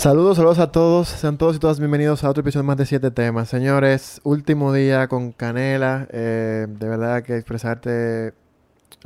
Saludos, 0.00 0.38
saludos 0.38 0.58
a 0.60 0.72
todos. 0.72 1.08
Sean 1.08 1.36
todos 1.36 1.56
y 1.56 1.58
todas 1.58 1.78
bienvenidos 1.78 2.24
a 2.24 2.30
otro 2.30 2.40
episodio 2.40 2.64
más 2.64 2.78
de 2.78 2.86
siete 2.86 3.10
temas. 3.10 3.50
Señores, 3.50 4.22
último 4.24 4.72
día 4.72 5.08
con 5.08 5.30
Canela. 5.30 6.08
Eh, 6.10 6.66
de 6.70 6.88
verdad 6.88 7.22
que 7.22 7.36
expresarte 7.36 8.28
el 8.28 8.34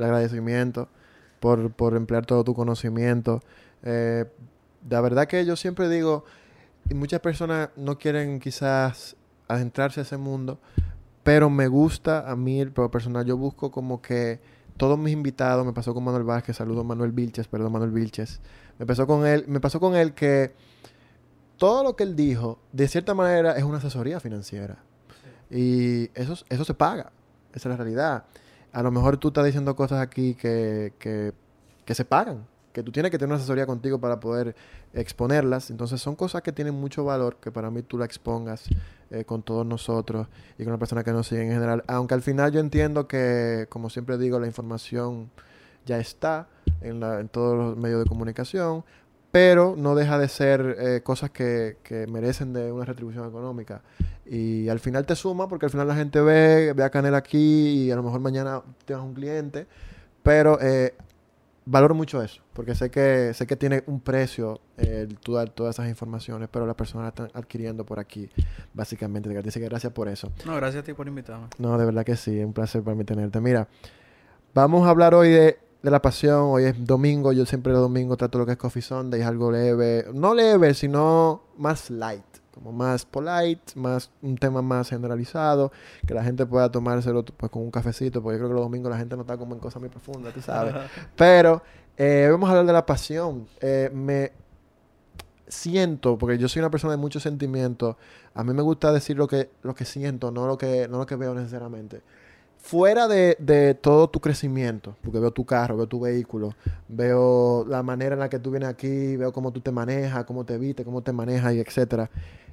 agradecimiento 0.05 0.87
por, 1.41 1.73
por 1.73 1.97
emplear 1.97 2.25
todo 2.25 2.45
tu 2.45 2.53
conocimiento. 2.53 3.41
Eh, 3.83 4.23
la 4.89 5.01
verdad 5.01 5.27
que 5.27 5.45
yo 5.45 5.57
siempre 5.57 5.89
digo, 5.89 6.23
y 6.89 6.93
muchas 6.93 7.19
personas 7.19 7.71
no 7.75 7.97
quieren 7.97 8.39
quizás 8.39 9.17
adentrarse 9.49 9.99
a 9.99 10.03
ese 10.03 10.15
mundo, 10.15 10.59
pero 11.25 11.49
me 11.49 11.67
gusta 11.67 12.31
a 12.31 12.37
mí, 12.37 12.61
el 12.61 12.71
personal, 12.71 13.25
yo 13.25 13.35
busco 13.35 13.69
como 13.69 14.01
que 14.01 14.39
todos 14.77 14.97
mis 14.97 15.11
invitados, 15.11 15.65
me 15.65 15.73
pasó 15.73 15.93
con 15.93 16.05
Manuel 16.05 16.23
Vázquez, 16.23 16.55
saludo 16.55 16.81
a 16.81 16.83
Manuel 16.85 17.11
Vilches, 17.11 17.49
perdón, 17.49 17.73
Manuel 17.73 17.91
Vilches. 17.91 18.39
Me 18.79 18.85
pasó 18.85 19.05
con 19.05 19.27
él, 19.27 19.43
me 19.49 19.59
pasó 19.59 19.81
con 19.81 19.93
él 19.97 20.13
que 20.13 20.53
todo 21.57 21.83
lo 21.83 21.95
que 21.95 22.03
él 22.03 22.15
dijo, 22.15 22.59
de 22.71 22.87
cierta 22.87 23.13
manera, 23.13 23.57
es 23.57 23.63
una 23.63 23.77
asesoría 23.77 24.19
financiera. 24.19 24.77
Y 25.49 26.09
eso, 26.13 26.43
eso 26.49 26.65
se 26.65 26.73
paga. 26.73 27.11
Esa 27.53 27.69
es 27.69 27.71
la 27.71 27.77
realidad. 27.77 28.25
A 28.71 28.83
lo 28.83 28.91
mejor 28.91 29.17
tú 29.17 29.29
estás 29.29 29.45
diciendo 29.45 29.75
cosas 29.75 30.01
aquí 30.01 30.35
que, 30.35 30.93
que, 30.99 31.33
que 31.85 31.95
se 31.95 32.05
pagan. 32.05 32.45
Que 32.73 32.83
tú 32.83 32.91
tienes 32.91 33.09
que 33.09 33.17
tener 33.17 33.29
una 33.29 33.37
asesoría 33.37 33.65
contigo 33.65 33.99
para 33.99 34.19
poder 34.19 34.55
exponerlas. 34.93 35.69
Entonces 35.69 36.01
son 36.01 36.15
cosas 36.15 36.41
que 36.41 36.51
tienen 36.51 36.73
mucho 36.73 37.05
valor 37.05 37.37
que 37.37 37.51
para 37.51 37.71
mí 37.71 37.81
tú 37.83 37.97
la 37.97 38.05
expongas 38.05 38.65
eh, 39.11 39.23
con 39.23 39.43
todos 39.43 39.65
nosotros 39.65 40.27
y 40.57 40.63
con 40.63 40.73
la 40.73 40.79
persona 40.79 41.03
que 41.03 41.11
nos 41.11 41.27
sigue 41.27 41.43
en 41.43 41.51
general. 41.51 41.83
Aunque 41.87 42.15
al 42.15 42.21
final 42.21 42.51
yo 42.51 42.59
entiendo 42.59 43.07
que, 43.07 43.67
como 43.69 43.89
siempre 43.89 44.17
digo, 44.17 44.39
la 44.39 44.47
información 44.47 45.29
ya 45.85 45.99
está 45.99 46.47
en, 46.81 46.99
la, 46.99 47.19
en 47.19 47.29
todos 47.29 47.55
los 47.55 47.77
medios 47.77 48.03
de 48.03 48.09
comunicación, 48.09 48.83
pero 49.35 49.75
no 49.77 49.95
deja 49.95 50.17
de 50.17 50.29
ser 50.29 50.77
eh, 50.79 51.01
cosas 51.03 51.29
que, 51.29 51.75
que, 51.83 52.07
merecen 52.07 52.53
de 52.53 52.71
una 52.71 52.85
retribución 52.85 53.27
económica. 53.27 53.81
Y 54.25 54.69
al 54.69 54.79
final 54.79 55.05
te 55.05 55.13
suma 55.13 55.49
porque 55.49 55.65
al 55.65 55.71
final 55.71 55.89
la 55.89 55.95
gente 55.95 56.21
ve, 56.21 56.71
ve 56.71 56.83
a 56.85 56.89
Canel 56.89 57.15
aquí 57.15 57.83
y 57.83 57.91
a 57.91 57.97
lo 57.97 58.03
mejor 58.03 58.21
mañana 58.21 58.61
tienes 58.85 59.03
un 59.03 59.13
cliente, 59.13 59.67
pero 60.23 60.57
eh, 60.61 60.93
valoro 61.65 61.93
mucho 61.93 62.23
eso, 62.23 62.43
porque 62.53 62.75
sé 62.75 62.89
que 62.89 63.33
sé 63.33 63.45
que 63.45 63.57
tiene 63.57 63.83
un 63.87 63.99
precio 63.99 64.61
eh, 64.77 65.05
tú 65.21 65.33
dar 65.33 65.49
todas 65.49 65.75
esas 65.75 65.89
informaciones, 65.89 66.47
pero 66.49 66.65
las 66.65 66.77
personas 66.77 67.09
están 67.09 67.29
adquiriendo 67.33 67.85
por 67.85 67.99
aquí, 67.99 68.29
básicamente. 68.73 69.27
Dice 69.41 69.59
que 69.59 69.67
gracias 69.67 69.91
por 69.91 70.07
eso. 70.07 70.31
No, 70.45 70.55
gracias 70.55 70.83
a 70.83 70.85
ti 70.85 70.93
por 70.93 71.09
invitarme. 71.09 71.47
No, 71.57 71.77
de 71.77 71.83
verdad 71.83 72.05
que 72.05 72.15
sí, 72.15 72.39
es 72.39 72.45
un 72.45 72.53
placer 72.53 72.83
para 72.83 72.95
mí 72.95 73.03
tenerte. 73.03 73.41
Mira, 73.41 73.67
vamos 74.53 74.87
a 74.87 74.91
hablar 74.91 75.13
hoy 75.13 75.31
de 75.31 75.64
de 75.85 75.91
la 75.91 76.01
pasión. 76.01 76.41
Hoy 76.45 76.63
es 76.63 76.85
domingo. 76.85 77.31
Yo 77.31 77.45
siempre 77.45 77.71
el 77.71 77.77
domingo 77.77 78.17
trato 78.17 78.39
lo 78.39 78.45
que 78.45 78.53
es 78.53 78.57
Coffee 78.57 78.81
Sunday. 78.81 79.21
Es 79.21 79.27
algo 79.27 79.51
leve. 79.51 80.05
No 80.13 80.33
leve, 80.33 80.73
sino 80.73 81.43
más 81.57 81.91
light. 81.91 82.25
Como 82.51 82.71
más 82.71 83.05
polite, 83.05 83.73
más 83.75 84.09
un 84.21 84.35
tema 84.35 84.61
más 84.63 84.89
generalizado. 84.89 85.71
Que 86.07 86.15
la 86.15 86.23
gente 86.23 86.45
pueda 86.45 86.71
tomárselo 86.71 87.23
pues, 87.23 87.51
con 87.51 87.61
un 87.61 87.69
cafecito. 87.69 88.23
Porque 88.23 88.35
yo 88.35 88.39
creo 88.39 88.49
que 88.49 88.55
los 88.55 88.63
domingos 88.63 88.89
la 88.89 88.97
gente 88.97 89.15
no 89.15 89.21
está 89.21 89.37
como 89.37 89.53
en 89.53 89.59
cosas 89.59 89.79
muy 89.79 89.89
profundas, 89.89 90.33
tú 90.33 90.41
sabes. 90.41 90.73
Pero 91.15 91.61
eh, 91.95 92.27
vamos 92.31 92.47
a 92.47 92.53
hablar 92.53 92.65
de 92.65 92.73
la 92.73 92.85
pasión. 92.85 93.47
Eh, 93.61 93.91
me 93.93 94.31
siento, 95.47 96.17
porque 96.17 96.39
yo 96.39 96.47
soy 96.47 96.61
una 96.61 96.71
persona 96.71 96.93
de 96.93 96.97
muchos 96.97 97.21
sentimientos. 97.21 97.95
A 98.33 98.43
mí 98.43 98.53
me 98.53 98.63
gusta 98.63 98.91
decir 98.91 99.17
lo 99.17 99.27
que, 99.27 99.51
lo 99.61 99.75
que 99.75 99.85
siento, 99.85 100.31
no 100.31 100.47
lo 100.47 100.57
que, 100.57 100.87
no 100.87 100.97
lo 100.97 101.05
que 101.05 101.15
veo 101.15 101.35
necesariamente 101.35 102.01
fuera 102.57 103.07
de, 103.07 103.37
de, 103.39 103.75
todo 103.75 104.09
tu 104.09 104.19
crecimiento, 104.19 104.95
porque 105.03 105.19
veo 105.19 105.31
tu 105.31 105.45
carro, 105.45 105.77
veo 105.77 105.87
tu 105.87 105.99
vehículo, 105.99 106.55
veo 106.87 107.65
la 107.67 107.83
manera 107.83 108.13
en 108.13 108.19
la 108.19 108.29
que 108.29 108.39
tú 108.39 108.51
vienes 108.51 108.69
aquí, 108.69 109.15
veo 109.17 109.31
cómo 109.31 109.51
tú 109.51 109.61
te 109.61 109.71
manejas, 109.71 110.25
cómo 110.25 110.45
te 110.45 110.57
viste, 110.57 110.83
cómo 110.83 111.01
te 111.01 111.11
manejas 111.11 111.53
y 111.53 111.59
etcétera. 111.59 112.09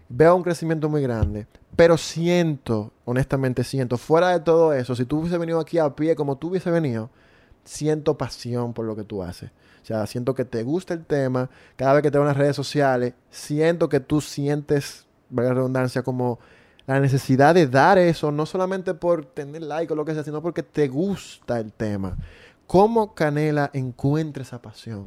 Veo 0.09 0.37
un 0.37 0.43
crecimiento 0.43 0.91
muy 0.91 1.01
grande, 1.01 1.47
pero 1.75 1.97
siento, 1.97 2.93
honestamente 3.07 3.65
siento, 3.65 3.97
fuera 3.97 4.29
de 4.29 4.41
todo 4.41 4.75
eso, 4.75 4.95
si 4.95 5.07
tú 5.07 5.21
hubiese 5.21 5.39
venido 5.39 5.59
aquí 5.59 5.79
a 5.79 5.95
pie 5.95 6.15
como 6.15 6.37
tú 6.37 6.49
hubiese 6.49 6.71
venido, 6.71 7.09
siento 7.65 8.19
pasión 8.19 8.75
por 8.75 8.85
lo 8.85 8.95
que 8.95 9.05
tú 9.05 9.23
haces. 9.23 9.51
O 9.83 9.85
sea, 9.85 10.07
siento 10.07 10.35
que 10.35 10.45
te 10.45 10.63
gusta 10.63 10.95
el 10.95 11.05
tema, 11.05 11.51
cada 11.77 11.95
vez 11.95 12.03
que 12.03 12.11
te 12.11 12.19
veo 12.19 12.23
en 12.23 12.29
las 12.29 12.37
redes 12.37 12.55
sociales, 12.55 13.15
siento 13.31 13.89
que 13.89 14.01
tú 14.01 14.21
sientes, 14.21 15.07
valga 15.31 15.51
la 15.51 15.57
redundancia, 15.57 16.03
como 16.03 16.39
la 16.87 17.01
necesidad 17.01 17.55
de 17.55 17.67
dar 17.67 17.99
eso, 17.99 18.33
no 18.33 18.47
solamente 18.47 18.95
por 18.95 19.25
tener 19.25 19.63
like 19.63 19.93
o 19.93 19.97
lo 19.97 20.05
que 20.05 20.15
sea, 20.15 20.25
sino 20.25 20.43
porque 20.43 20.63
te 20.63 20.89
gusta 20.89 21.59
el 21.59 21.73
tema. 21.73 22.17
¿Cómo 22.67 23.15
Canela 23.15 23.71
encuentra 23.73 24.43
esa 24.43 24.61
pasión? 24.61 25.07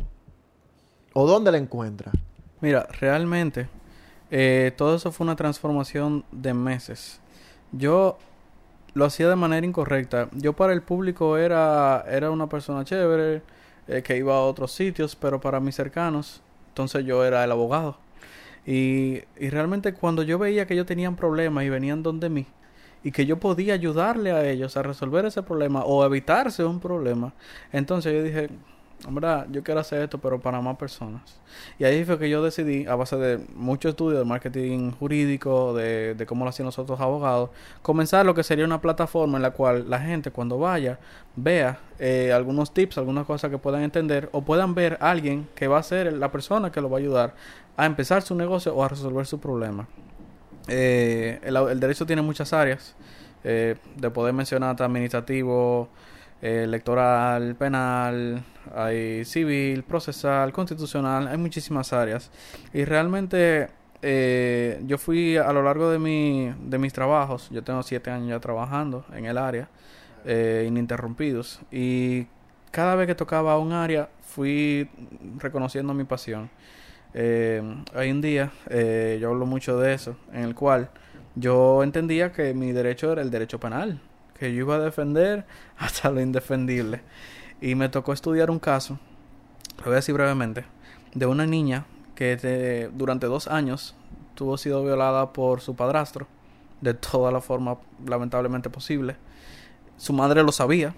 ¿O 1.14 1.26
dónde 1.26 1.52
la 1.52 1.58
encuentra? 1.58 2.12
Mira, 2.62 2.88
realmente, 3.00 3.68
eh, 4.32 4.74
todo 4.78 4.96
eso 4.96 5.12
fue 5.12 5.26
una 5.26 5.36
transformación 5.36 6.26
de 6.32 6.54
meses. 6.54 7.20
Yo 7.72 8.18
lo 8.94 9.06
hacía 9.06 9.28
de 9.28 9.36
manera 9.36 9.66
incorrecta. 9.66 10.30
Yo 10.32 10.54
para 10.54 10.74
el 10.74 10.82
público 10.82 11.38
era, 11.38 12.06
era 12.08 12.32
una 12.32 12.48
persona 12.48 12.86
chévere, 12.86 13.42
eh, 13.88 14.02
que 14.02 14.18
iba 14.18 14.36
a 14.36 14.42
otros 14.42 14.72
sitios, 14.72 15.16
pero 15.16 15.40
para 15.40 15.60
mis 15.60 15.76
cercanos, 15.76 16.42
entonces 16.70 17.06
yo 17.06 17.24
era 17.24 17.44
el 17.44 17.52
abogado. 17.52 17.98
Y, 18.66 19.22
y 19.38 19.50
realmente 19.50 19.94
cuando 19.94 20.24
yo 20.24 20.40
veía 20.40 20.66
que 20.66 20.74
ellos 20.74 20.86
tenían 20.86 21.16
problemas 21.16 21.64
y 21.64 21.70
venían 21.70 22.04
donde 22.04 22.30
mí, 22.30 22.46
y 23.04 23.12
que 23.12 23.26
yo 23.28 23.40
podía 23.40 23.76
ayudarle 23.76 24.32
a 24.32 24.50
ellos 24.50 24.78
a 24.78 24.82
resolver 24.82 25.26
ese 25.26 25.44
problema 25.44 25.84
o 25.86 26.04
evitarse 26.04 26.64
un 26.66 26.80
problema, 26.80 27.34
entonces 27.72 28.14
yo 28.14 28.24
dije, 28.24 28.50
hombre, 29.08 29.28
yo 29.52 29.64
quiero 29.64 29.80
hacer 29.80 30.02
esto, 30.02 30.18
pero 30.18 30.40
para 30.40 30.62
más 30.62 30.78
personas. 30.78 31.40
Y 31.78 31.84
ahí 31.84 32.04
fue 32.06 32.18
que 32.18 32.30
yo 32.30 32.44
decidí, 32.44 32.86
a 32.86 32.96
base 32.96 33.16
de 33.18 33.38
mucho 33.56 33.90
estudio 33.90 34.20
de 34.20 34.26
marketing 34.26 34.92
jurídico, 34.92 35.74
de, 35.74 36.26
cómo 36.28 36.46
lo 36.46 36.50
hacían 36.50 36.66
los 36.66 36.80
otros 36.80 37.00
abogados, 37.00 37.50
comenzar 37.82 38.26
lo 38.26 38.34
que 38.34 38.44
sería 38.44 38.66
una 38.66 38.82
plataforma 38.82 39.38
en 39.38 39.44
la 39.44 39.52
cual 39.52 39.90
la 39.90 40.00
gente 40.00 40.32
cuando 40.32 40.58
vaya 40.58 41.00
vea 41.36 41.80
eh, 42.00 42.32
algunos 42.34 42.74
tips, 42.74 42.98
algunas 42.98 43.26
cosas 43.26 43.52
que 43.52 43.58
puedan 43.58 43.84
entender 43.84 44.30
o 44.32 44.42
puedan 44.42 44.74
ver 44.74 44.98
a 45.02 45.12
alguien 45.12 45.48
que 45.56 45.68
va 45.68 45.80
a 45.80 45.84
ser 45.84 46.14
la 46.14 46.32
persona 46.32 46.72
que 46.72 46.82
lo 46.82 46.90
va 46.90 46.98
a 46.98 47.02
ayudar 47.02 47.36
a 47.78 47.86
empezar 47.86 48.22
su 48.22 48.36
negocio 48.36 48.74
o 48.76 48.84
a 48.84 48.88
resolver 48.88 49.26
su 49.26 49.40
problema. 49.40 49.88
Eh, 50.68 51.40
el, 51.44 51.80
derecho 51.80 52.06
tiene 52.06 52.22
muchas 52.22 52.54
áreas, 52.54 52.96
eh, 53.44 53.76
de 53.96 54.10
poder 54.10 54.34
mencionar 54.34 54.82
administrativo, 54.82 55.84
eh, 55.84 56.15
electoral, 56.42 57.56
penal, 57.56 58.44
hay 58.76 59.26
civil, 59.26 59.84
procesal, 59.84 60.52
constitucional, 60.52 61.28
hay 61.28 61.38
muchísimas 61.38 61.94
áreas. 61.94 62.32
Y 62.74 62.86
realmente 62.86 63.70
eh, 64.02 64.82
yo 64.86 64.98
fui 64.98 65.38
a 65.38 65.52
lo 65.54 65.64
largo 65.64 65.90
de, 65.90 66.00
mi, 66.00 66.54
de 66.60 66.78
mis 66.78 66.94
trabajos, 66.94 67.50
yo 67.50 67.64
tengo 67.64 67.82
siete 67.84 68.12
años 68.12 68.30
ya 68.30 68.40
trabajando 68.40 69.06
en 69.14 69.26
el 69.26 69.38
área, 69.38 69.70
eh, 70.26 70.66
ininterrumpidos, 70.68 71.62
y 71.72 72.28
cada 72.72 72.96
vez 72.96 73.08
que 73.08 73.16
tocaba 73.16 73.58
un 73.58 73.72
área 73.72 74.10
fui 74.22 74.90
reconociendo 75.38 75.94
mi 75.94 76.04
pasión. 76.04 76.50
Eh, 77.14 77.64
hay 77.94 78.12
un 78.12 78.20
día, 78.20 78.52
eh, 78.70 79.18
yo 79.22 79.30
hablo 79.30 79.46
mucho 79.46 79.80
de 79.80 79.94
eso, 79.94 80.18
en 80.34 80.44
el 80.44 80.54
cual 80.54 80.90
yo 81.36 81.82
entendía 81.84 82.34
que 82.34 82.54
mi 82.54 82.74
derecho 82.74 83.14
era 83.14 83.22
el 83.22 83.32
derecho 83.32 83.60
penal, 83.60 84.02
que 84.38 84.54
yo 84.54 84.62
iba 84.62 84.76
a 84.76 84.80
defender 84.80 85.46
hasta 85.78 86.10
lo 86.12 86.22
indefendible. 86.22 87.02
Y 87.62 87.76
me 87.76 87.90
tocó 87.90 88.14
estudiar 88.14 88.52
un 88.52 88.60
caso, 88.60 89.00
lo 89.78 89.86
voy 89.86 89.94
a 89.94 89.96
decir 89.98 90.14
brevemente, 90.14 90.66
de 91.14 91.26
una 91.26 91.46
niña 91.46 91.86
que 92.16 92.90
durante 92.94 93.28
dos 93.28 93.48
años 93.48 93.96
tuvo 94.36 94.58
sido 94.58 94.84
violada 94.84 95.34
por 95.34 95.62
su 95.62 95.76
padrastro, 95.76 96.28
de 96.82 96.94
toda 96.94 97.32
la 97.32 97.42
forma 97.42 97.78
lamentablemente 98.06 98.70
posible. 98.70 99.16
Su 99.98 100.14
madre 100.14 100.44
lo 100.44 100.52
sabía. 100.52 100.94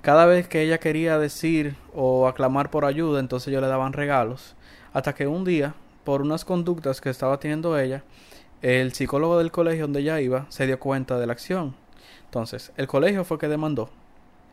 Cada 0.00 0.26
vez 0.26 0.48
que 0.48 0.62
ella 0.62 0.78
quería 0.78 1.18
decir 1.18 1.76
o 1.94 2.28
aclamar 2.28 2.70
por 2.70 2.84
ayuda, 2.84 3.20
entonces 3.20 3.52
yo 3.52 3.60
le 3.60 3.66
daban 3.66 3.92
regalos 3.92 4.54
hasta 4.92 5.14
que 5.14 5.26
un 5.26 5.44
día, 5.44 5.74
por 6.04 6.22
unas 6.22 6.44
conductas 6.44 7.00
que 7.00 7.10
estaba 7.10 7.38
teniendo 7.38 7.78
ella, 7.78 8.04
el 8.62 8.92
psicólogo 8.92 9.38
del 9.38 9.50
colegio 9.50 9.84
donde 9.84 10.00
ella 10.00 10.20
iba 10.20 10.46
se 10.48 10.66
dio 10.66 10.78
cuenta 10.78 11.18
de 11.18 11.26
la 11.26 11.32
acción. 11.32 11.74
Entonces, 12.24 12.72
el 12.76 12.86
colegio 12.86 13.24
fue 13.24 13.38
que 13.38 13.48
demandó. 13.48 13.90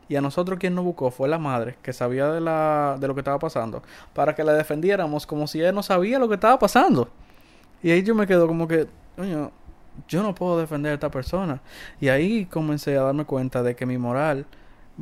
Y 0.08 0.16
a 0.16 0.20
nosotros 0.20 0.58
quien 0.58 0.74
nos 0.74 0.84
buscó 0.84 1.10
fue 1.10 1.28
la 1.28 1.38
madre, 1.38 1.76
que 1.82 1.92
sabía 1.92 2.30
de, 2.30 2.40
la, 2.40 2.96
de 3.00 3.08
lo 3.08 3.14
que 3.14 3.20
estaba 3.20 3.38
pasando, 3.38 3.82
para 4.14 4.34
que 4.34 4.44
la 4.44 4.52
defendiéramos 4.52 5.26
como 5.26 5.46
si 5.46 5.60
ella 5.60 5.72
no 5.72 5.82
sabía 5.82 6.18
lo 6.18 6.28
que 6.28 6.34
estaba 6.34 6.58
pasando. 6.58 7.08
Y 7.82 7.90
ahí 7.90 8.02
yo 8.02 8.14
me 8.14 8.26
quedo 8.26 8.46
como 8.46 8.68
que, 8.68 8.86
yo 10.08 10.22
no 10.22 10.34
puedo 10.34 10.58
defender 10.58 10.92
a 10.92 10.94
esta 10.94 11.10
persona. 11.10 11.60
Y 12.00 12.08
ahí 12.08 12.46
comencé 12.46 12.96
a 12.96 13.02
darme 13.02 13.24
cuenta 13.24 13.62
de 13.62 13.74
que 13.74 13.86
mi 13.86 13.98
moral 13.98 14.46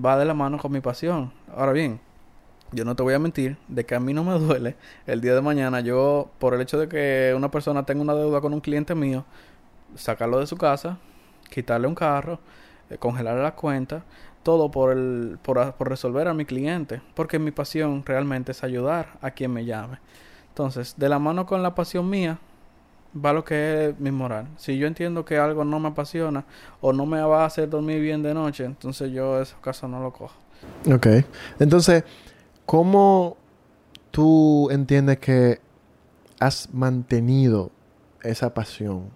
va 0.02 0.16
de 0.16 0.24
la 0.24 0.34
mano 0.34 0.58
con 0.58 0.72
mi 0.72 0.80
pasión. 0.80 1.32
Ahora 1.54 1.72
bien, 1.72 2.00
yo 2.72 2.84
no 2.84 2.96
te 2.96 3.02
voy 3.02 3.14
a 3.14 3.18
mentir 3.18 3.56
de 3.68 3.84
que 3.84 3.94
a 3.94 4.00
mí 4.00 4.12
no 4.12 4.24
me 4.24 4.38
duele 4.38 4.76
el 5.06 5.20
día 5.20 5.34
de 5.34 5.42
mañana 5.42 5.80
yo, 5.80 6.30
por 6.38 6.54
el 6.54 6.60
hecho 6.60 6.78
de 6.78 6.88
que 6.88 7.34
una 7.36 7.50
persona 7.50 7.84
tenga 7.84 8.02
una 8.02 8.14
deuda 8.14 8.40
con 8.40 8.54
un 8.54 8.60
cliente 8.60 8.94
mío, 8.94 9.24
sacarlo 9.94 10.40
de 10.40 10.46
su 10.46 10.56
casa, 10.56 10.98
quitarle 11.54 11.86
un 11.86 11.94
carro, 11.94 12.40
eh, 12.90 12.98
congelarle 12.98 13.42
la 13.42 13.54
cuenta, 13.54 14.02
todo 14.42 14.70
por, 14.70 14.92
el, 14.92 15.38
por, 15.40 15.72
por 15.74 15.88
resolver 15.88 16.26
a 16.26 16.34
mi 16.34 16.44
cliente, 16.44 17.00
porque 17.14 17.38
mi 17.38 17.52
pasión 17.52 18.02
realmente 18.04 18.52
es 18.52 18.64
ayudar 18.64 19.18
a 19.22 19.30
quien 19.30 19.52
me 19.52 19.64
llame. 19.64 19.98
Entonces, 20.48 20.94
de 20.96 21.08
la 21.08 21.18
mano 21.18 21.46
con 21.46 21.62
la 21.62 21.74
pasión 21.74 22.10
mía, 22.10 22.38
va 23.14 23.32
lo 23.32 23.44
que 23.44 23.88
es 23.88 24.00
mi 24.00 24.10
moral. 24.10 24.48
Si 24.56 24.76
yo 24.76 24.86
entiendo 24.86 25.24
que 25.24 25.38
algo 25.38 25.64
no 25.64 25.78
me 25.78 25.88
apasiona 25.88 26.44
o 26.80 26.92
no 26.92 27.06
me 27.06 27.20
va 27.22 27.42
a 27.42 27.46
hacer 27.46 27.68
dormir 27.68 28.00
bien 28.00 28.22
de 28.22 28.34
noche, 28.34 28.64
entonces 28.64 29.12
yo 29.12 29.40
esos 29.40 29.58
casos 29.60 29.88
no 29.88 30.00
lo 30.00 30.12
cojo. 30.12 30.34
Ok. 30.92 31.06
Entonces, 31.58 32.04
¿cómo 32.66 33.36
tú 34.10 34.68
entiendes 34.70 35.18
que 35.18 35.60
has 36.40 36.72
mantenido 36.72 37.70
esa 38.22 38.52
pasión? 38.52 39.10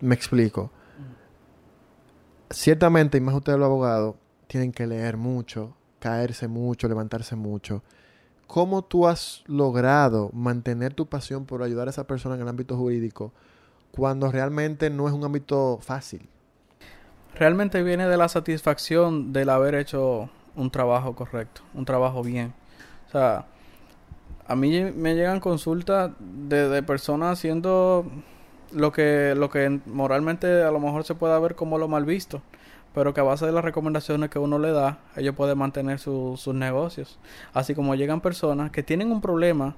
Me 0.00 0.14
explico. 0.14 0.70
Ciertamente, 2.50 3.18
y 3.18 3.20
más 3.20 3.34
ustedes 3.34 3.58
los 3.58 3.66
abogados, 3.66 4.14
tienen 4.46 4.72
que 4.72 4.86
leer 4.86 5.16
mucho, 5.16 5.74
caerse 5.98 6.46
mucho, 6.46 6.88
levantarse 6.88 7.34
mucho. 7.34 7.82
¿Cómo 8.46 8.82
tú 8.82 9.08
has 9.08 9.42
logrado 9.46 10.30
mantener 10.32 10.94
tu 10.94 11.06
pasión 11.06 11.46
por 11.46 11.62
ayudar 11.62 11.88
a 11.88 11.90
esa 11.90 12.06
persona 12.06 12.36
en 12.36 12.42
el 12.42 12.48
ámbito 12.48 12.76
jurídico 12.76 13.32
cuando 13.90 14.30
realmente 14.30 14.88
no 14.90 15.08
es 15.08 15.14
un 15.14 15.24
ámbito 15.24 15.78
fácil? 15.82 16.28
Realmente 17.34 17.82
viene 17.82 18.06
de 18.06 18.16
la 18.16 18.28
satisfacción 18.28 19.32
del 19.32 19.50
haber 19.50 19.74
hecho 19.74 20.30
un 20.54 20.70
trabajo 20.70 21.14
correcto, 21.14 21.62
un 21.74 21.84
trabajo 21.84 22.22
bien. 22.22 22.54
O 23.08 23.10
sea, 23.10 23.46
a 24.46 24.54
mí 24.54 24.80
me 24.94 25.14
llegan 25.14 25.40
consultas 25.40 26.12
de, 26.20 26.68
de 26.68 26.82
personas 26.84 27.38
haciendo 27.38 28.06
lo 28.72 28.92
que, 28.92 29.34
lo 29.36 29.50
que 29.50 29.80
moralmente 29.86 30.62
a 30.62 30.70
lo 30.70 30.80
mejor 30.80 31.04
se 31.04 31.14
pueda 31.14 31.38
ver 31.38 31.54
como 31.54 31.78
lo 31.78 31.88
mal 31.88 32.04
visto 32.04 32.42
pero 32.96 33.12
que 33.12 33.20
a 33.20 33.24
base 33.24 33.44
de 33.44 33.52
las 33.52 33.62
recomendaciones 33.62 34.30
que 34.30 34.38
uno 34.38 34.58
le 34.58 34.72
da, 34.72 34.96
ellos 35.16 35.34
pueden 35.34 35.58
mantener 35.58 35.98
sus 35.98 36.46
negocios. 36.46 37.18
Así 37.52 37.74
como 37.74 37.94
llegan 37.94 38.22
personas 38.22 38.70
que 38.70 38.82
tienen 38.82 39.12
un 39.12 39.20
problema, 39.20 39.76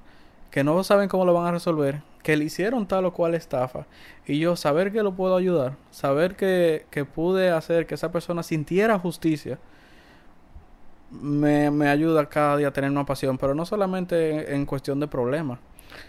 que 0.52 0.62
no 0.62 0.84
saben 0.84 1.08
cómo 1.08 1.24
lo 1.24 1.34
van 1.34 1.46
a 1.46 1.50
resolver, 1.50 2.00
que 2.22 2.36
le 2.36 2.44
hicieron 2.44 2.86
tal 2.86 3.06
o 3.06 3.12
cual 3.12 3.34
estafa, 3.34 3.86
y 4.24 4.38
yo 4.38 4.54
saber 4.54 4.92
que 4.92 5.02
lo 5.02 5.14
puedo 5.14 5.34
ayudar, 5.34 5.74
saber 5.90 6.36
que, 6.36 6.86
que 6.92 7.04
pude 7.04 7.50
hacer 7.50 7.88
que 7.88 7.96
esa 7.96 8.12
persona 8.12 8.44
sintiera 8.44 9.00
justicia, 9.00 9.58
me, 11.10 11.72
me 11.72 11.88
ayuda 11.88 12.26
cada 12.26 12.56
día 12.56 12.68
a 12.68 12.72
tener 12.72 12.88
una 12.88 13.04
pasión, 13.04 13.36
pero 13.36 13.52
no 13.52 13.66
solamente 13.66 14.54
en 14.54 14.64
cuestión 14.64 15.00
de 15.00 15.08
problemas 15.08 15.58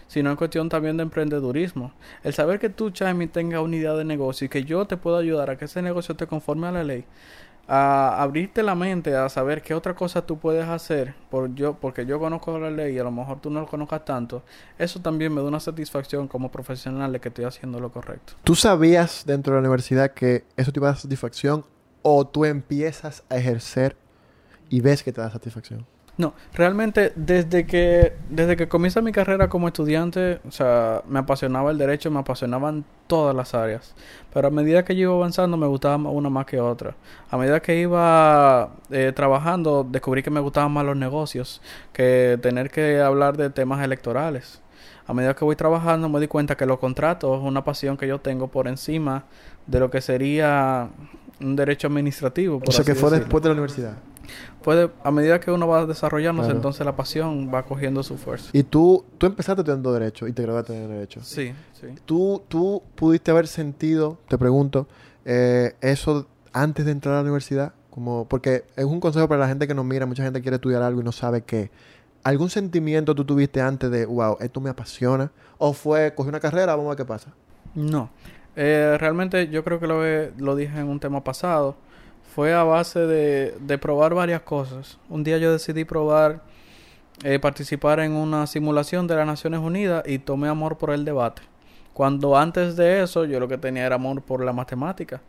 sino 0.06 0.30
en 0.30 0.36
cuestión 0.36 0.68
también 0.68 0.96
de 0.96 1.02
emprendedurismo. 1.02 1.92
El 2.22 2.34
saber 2.34 2.58
que 2.58 2.68
tú, 2.68 2.90
Chaimi, 2.90 3.26
tengas 3.26 3.60
una 3.60 3.76
idea 3.76 3.94
de 3.94 4.04
negocio 4.04 4.46
y 4.46 4.48
que 4.48 4.64
yo 4.64 4.86
te 4.86 4.96
puedo 4.96 5.16
ayudar 5.16 5.50
a 5.50 5.56
que 5.56 5.64
ese 5.66 5.82
negocio 5.82 6.16
te 6.16 6.26
conforme 6.26 6.66
a 6.66 6.72
la 6.72 6.84
ley, 6.84 7.04
a 7.72 8.20
abrirte 8.20 8.64
la 8.64 8.74
mente, 8.74 9.14
a 9.14 9.28
saber 9.28 9.62
qué 9.62 9.74
otra 9.74 9.94
cosa 9.94 10.26
tú 10.26 10.38
puedes 10.38 10.68
hacer, 10.68 11.14
por 11.30 11.54
yo, 11.54 11.74
porque 11.74 12.04
yo 12.04 12.18
conozco 12.18 12.58
la 12.58 12.70
ley 12.70 12.96
y 12.96 12.98
a 12.98 13.04
lo 13.04 13.12
mejor 13.12 13.40
tú 13.40 13.48
no 13.48 13.60
lo 13.60 13.66
conozcas 13.66 14.04
tanto, 14.04 14.42
eso 14.76 15.00
también 15.00 15.32
me 15.32 15.40
da 15.40 15.46
una 15.46 15.60
satisfacción 15.60 16.26
como 16.26 16.50
profesional 16.50 17.12
de 17.12 17.20
que 17.20 17.28
estoy 17.28 17.44
haciendo 17.44 17.78
lo 17.78 17.92
correcto. 17.92 18.32
¿Tú 18.42 18.56
sabías 18.56 19.24
dentro 19.24 19.54
de 19.54 19.58
la 19.58 19.60
universidad 19.60 20.12
que 20.12 20.44
eso 20.56 20.72
te 20.72 20.80
iba 20.80 20.88
a 20.88 20.92
dar 20.92 21.00
satisfacción 21.00 21.64
o 22.02 22.26
tú 22.26 22.44
empiezas 22.44 23.22
a 23.28 23.36
ejercer 23.36 23.96
y 24.68 24.80
ves 24.80 25.04
que 25.04 25.12
te 25.12 25.20
da 25.20 25.30
satisfacción? 25.30 25.86
No, 26.20 26.34
realmente 26.52 27.14
desde 27.16 27.64
que 27.64 28.12
desde 28.28 28.54
que 28.54 28.68
comienza 28.68 29.00
mi 29.00 29.10
carrera 29.10 29.48
como 29.48 29.68
estudiante, 29.68 30.38
o 30.46 30.52
sea, 30.52 31.00
me 31.08 31.18
apasionaba 31.18 31.70
el 31.70 31.78
derecho, 31.78 32.10
me 32.10 32.18
apasionaban 32.18 32.84
todas 33.06 33.34
las 33.34 33.54
áreas. 33.54 33.94
Pero 34.30 34.48
a 34.48 34.50
medida 34.50 34.84
que 34.84 34.94
yo 34.94 35.02
iba 35.04 35.14
avanzando 35.14 35.56
me 35.56 35.66
gustaba 35.66 35.96
una 35.96 36.28
más 36.28 36.44
que 36.44 36.60
otra. 36.60 36.94
A 37.30 37.38
medida 37.38 37.60
que 37.60 37.80
iba 37.80 38.74
eh, 38.90 39.12
trabajando 39.16 39.82
descubrí 39.82 40.22
que 40.22 40.28
me 40.28 40.40
gustaban 40.40 40.72
más 40.72 40.84
los 40.84 40.94
negocios 40.94 41.62
que 41.94 42.38
tener 42.42 42.68
que 42.70 43.00
hablar 43.00 43.38
de 43.38 43.48
temas 43.48 43.82
electorales. 43.82 44.60
A 45.06 45.14
medida 45.14 45.34
que 45.34 45.46
voy 45.46 45.56
trabajando 45.56 46.10
me 46.10 46.20
di 46.20 46.28
cuenta 46.28 46.54
que 46.54 46.66
los 46.66 46.78
contratos 46.78 47.38
es 47.40 47.42
una 47.42 47.64
pasión 47.64 47.96
que 47.96 48.06
yo 48.06 48.20
tengo 48.20 48.48
por 48.48 48.68
encima 48.68 49.24
de 49.66 49.80
lo 49.80 49.90
que 49.90 50.02
sería 50.02 50.90
un 51.40 51.56
derecho 51.56 51.86
administrativo. 51.86 52.60
o 52.62 52.72
sea, 52.72 52.84
que 52.84 52.94
fue 52.94 53.10
después 53.10 53.42
de 53.42 53.48
la 53.48 53.54
universidad 53.54 53.94
puede, 54.62 54.90
a 55.02 55.10
medida 55.10 55.40
que 55.40 55.50
uno 55.50 55.66
va 55.66 55.86
desarrollándose, 55.86 56.50
entonces 56.50 56.84
la 56.84 56.96
pasión 56.96 57.50
va 57.52 57.64
cogiendo 57.64 58.02
su 58.02 58.16
fuerza. 58.16 58.50
Y 58.52 58.62
tú, 58.62 59.04
tú 59.18 59.26
empezaste 59.26 59.64
teniendo 59.64 59.92
derecho 59.92 60.26
y 60.26 60.32
te 60.32 60.42
graduaste 60.42 60.76
en 60.76 60.88
derecho. 60.88 61.20
Sí, 61.22 61.52
sí. 61.72 61.86
¿Tú, 62.04 62.42
tú 62.48 62.82
pudiste 62.94 63.30
haber 63.30 63.46
sentido, 63.46 64.18
te 64.28 64.38
pregunto, 64.38 64.86
eh, 65.24 65.74
eso 65.80 66.26
antes 66.52 66.84
de 66.84 66.92
entrar 66.92 67.14
a 67.14 67.18
la 67.18 67.22
universidad? 67.22 67.72
Como, 67.90 68.26
porque 68.28 68.64
es 68.76 68.84
un 68.84 69.00
consejo 69.00 69.28
para 69.28 69.40
la 69.40 69.48
gente 69.48 69.66
que 69.66 69.74
nos 69.74 69.84
mira, 69.84 70.06
mucha 70.06 70.22
gente 70.22 70.40
quiere 70.40 70.56
estudiar 70.56 70.82
algo 70.82 71.00
y 71.00 71.04
no 71.04 71.12
sabe 71.12 71.42
qué. 71.42 71.70
¿Algún 72.22 72.50
sentimiento 72.50 73.14
tú 73.14 73.24
tuviste 73.24 73.60
antes 73.60 73.90
de, 73.90 74.06
wow, 74.06 74.36
esto 74.40 74.60
me 74.60 74.70
apasiona? 74.70 75.32
¿O 75.58 75.72
fue, 75.72 76.14
cogí 76.14 76.28
una 76.28 76.40
carrera, 76.40 76.76
vamos 76.76 76.86
a 76.86 76.88
ver 76.90 76.98
qué 76.98 77.04
pasa? 77.04 77.32
No. 77.74 78.10
Eh, 78.56 78.96
realmente 78.98 79.48
yo 79.48 79.64
creo 79.64 79.80
que 79.80 79.86
lo, 79.86 80.02
lo 80.38 80.56
dije 80.56 80.78
en 80.78 80.88
un 80.88 81.00
tema 81.00 81.24
pasado 81.24 81.76
fue 82.34 82.54
a 82.54 82.62
base 82.62 83.00
de, 83.00 83.54
de 83.60 83.78
probar 83.78 84.14
varias 84.14 84.42
cosas. 84.42 84.98
Un 85.08 85.24
día 85.24 85.38
yo 85.38 85.52
decidí 85.52 85.84
probar 85.84 86.42
eh, 87.22 87.38
participar 87.38 88.00
en 88.00 88.12
una 88.12 88.46
simulación 88.46 89.06
de 89.06 89.14
las 89.14 89.26
Naciones 89.26 89.60
Unidas 89.60 90.02
y 90.06 90.20
tomé 90.20 90.48
amor 90.48 90.78
por 90.78 90.90
el 90.90 91.04
debate. 91.04 91.42
Cuando 91.92 92.34
antes 92.34 92.76
de 92.76 93.02
eso 93.02 93.26
yo 93.26 93.38
lo 93.38 93.46
que 93.46 93.58
tenía 93.58 93.84
era 93.84 93.96
amor 93.96 94.22
por 94.22 94.42
la 94.42 94.54
matemática. 94.54 95.20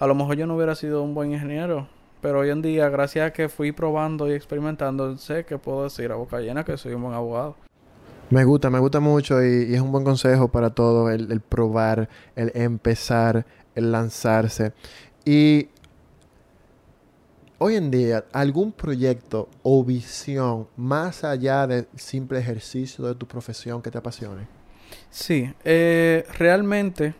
A 0.00 0.06
lo 0.08 0.16
mejor 0.16 0.36
yo 0.36 0.48
no 0.48 0.56
hubiera 0.56 0.74
sido 0.74 1.02
un 1.04 1.14
buen 1.14 1.32
ingeniero, 1.32 1.86
pero 2.20 2.40
hoy 2.40 2.50
en 2.50 2.60
día, 2.60 2.88
gracias 2.88 3.28
a 3.28 3.32
que 3.32 3.48
fui 3.48 3.70
probando 3.70 4.28
y 4.28 4.32
experimentando, 4.32 5.16
sé 5.16 5.44
que 5.44 5.58
puedo 5.58 5.84
decir 5.84 6.10
a 6.10 6.16
boca 6.16 6.40
llena 6.40 6.64
que 6.64 6.76
soy 6.76 6.94
un 6.94 7.02
buen 7.02 7.14
abogado. 7.14 7.54
Me 8.30 8.44
gusta, 8.44 8.68
me 8.68 8.80
gusta 8.80 8.98
mucho 8.98 9.40
y, 9.42 9.74
es 9.74 9.80
un 9.80 9.92
buen 9.92 10.02
consejo 10.02 10.48
para 10.48 10.70
todos 10.70 11.12
el, 11.12 11.30
el, 11.30 11.40
probar, 11.40 12.08
el 12.34 12.50
empezar, 12.54 13.46
el 13.76 13.92
lanzarse. 13.92 14.72
Y 15.24 15.68
hoy 17.58 17.74
en 17.74 17.90
día, 17.90 18.24
¿algún 18.32 18.72
proyecto 18.72 19.48
o 19.62 19.84
visión 19.84 20.68
más 20.76 21.24
allá 21.24 21.66
del 21.66 21.88
simple 21.96 22.38
ejercicio 22.38 23.04
de 23.04 23.14
tu 23.14 23.26
profesión 23.26 23.82
que 23.82 23.90
te 23.90 23.98
apasione? 23.98 24.46
Sí, 25.10 25.52
eh, 25.64 26.24
realmente 26.38 27.14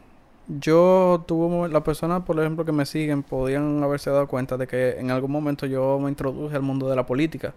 yo 0.47 1.25
tuve, 1.27 1.69
la 1.69 1.83
persona, 1.83 2.25
por 2.25 2.39
ejemplo, 2.39 2.65
que 2.65 2.73
me 2.73 2.87
siguen, 2.87 3.23
podían 3.23 3.83
haberse 3.83 4.11
dado 4.11 4.27
cuenta 4.29 4.57
de 4.57 4.67
que 4.67 4.99
en 4.99 5.11
algún 5.11 5.31
momento 5.31 5.67
yo 5.67 5.99
me 5.99 6.09
introduje 6.09 6.57
al 6.57 6.63
mundo 6.63 6.89
de 6.89 6.97
la 6.97 7.05
política, 7.05 7.53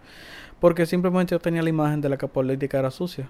porque 0.60 0.86
simplemente 0.86 1.36
yo 1.36 1.39
tenía 1.39 1.62
la 1.62 1.69
imagen 1.69 2.01
de 2.01 2.10
la 2.10 2.18
que 2.18 2.28
política 2.28 2.80
era 2.80 2.92
sucia. 2.92 3.30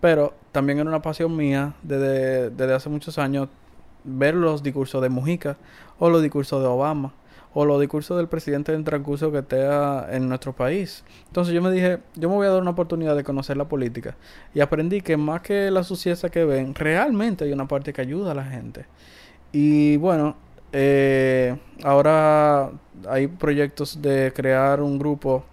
Pero 0.00 0.34
también 0.50 0.80
era 0.80 0.88
una 0.88 1.00
pasión 1.00 1.36
mía 1.36 1.74
desde, 1.82 2.50
desde 2.50 2.74
hace 2.74 2.88
muchos 2.88 3.18
años 3.18 3.48
ver 4.02 4.34
los 4.34 4.62
discursos 4.62 5.00
de 5.00 5.08
Mujica 5.08 5.56
o 6.00 6.10
los 6.10 6.22
discursos 6.22 6.60
de 6.60 6.66
Obama 6.66 7.14
o 7.54 7.64
los 7.64 7.80
discursos 7.80 8.16
del 8.16 8.28
presidente 8.28 8.72
en 8.72 8.84
transcurso 8.84 9.30
que 9.30 9.38
esté 9.38 9.66
en 10.10 10.28
nuestro 10.28 10.52
país. 10.52 11.04
Entonces 11.26 11.54
yo 11.54 11.62
me 11.62 11.70
dije, 11.70 11.98
yo 12.14 12.28
me 12.28 12.36
voy 12.36 12.46
a 12.46 12.50
dar 12.50 12.62
una 12.62 12.70
oportunidad 12.70 13.14
de 13.16 13.24
conocer 13.24 13.56
la 13.56 13.66
política 13.66 14.16
y 14.54 14.60
aprendí 14.60 15.02
que 15.02 15.16
más 15.16 15.42
que 15.42 15.70
la 15.70 15.84
suciedad 15.84 16.30
que 16.30 16.44
ven, 16.44 16.74
realmente 16.74 17.44
hay 17.44 17.52
una 17.52 17.68
parte 17.68 17.92
que 17.92 18.00
ayuda 18.00 18.32
a 18.32 18.34
la 18.34 18.44
gente. 18.44 18.86
Y 19.52 19.96
bueno, 19.98 20.36
eh, 20.72 21.56
ahora 21.84 22.70
hay 23.08 23.26
proyectos 23.26 24.00
de 24.00 24.32
crear 24.34 24.80
un 24.80 24.98
grupo 24.98 25.44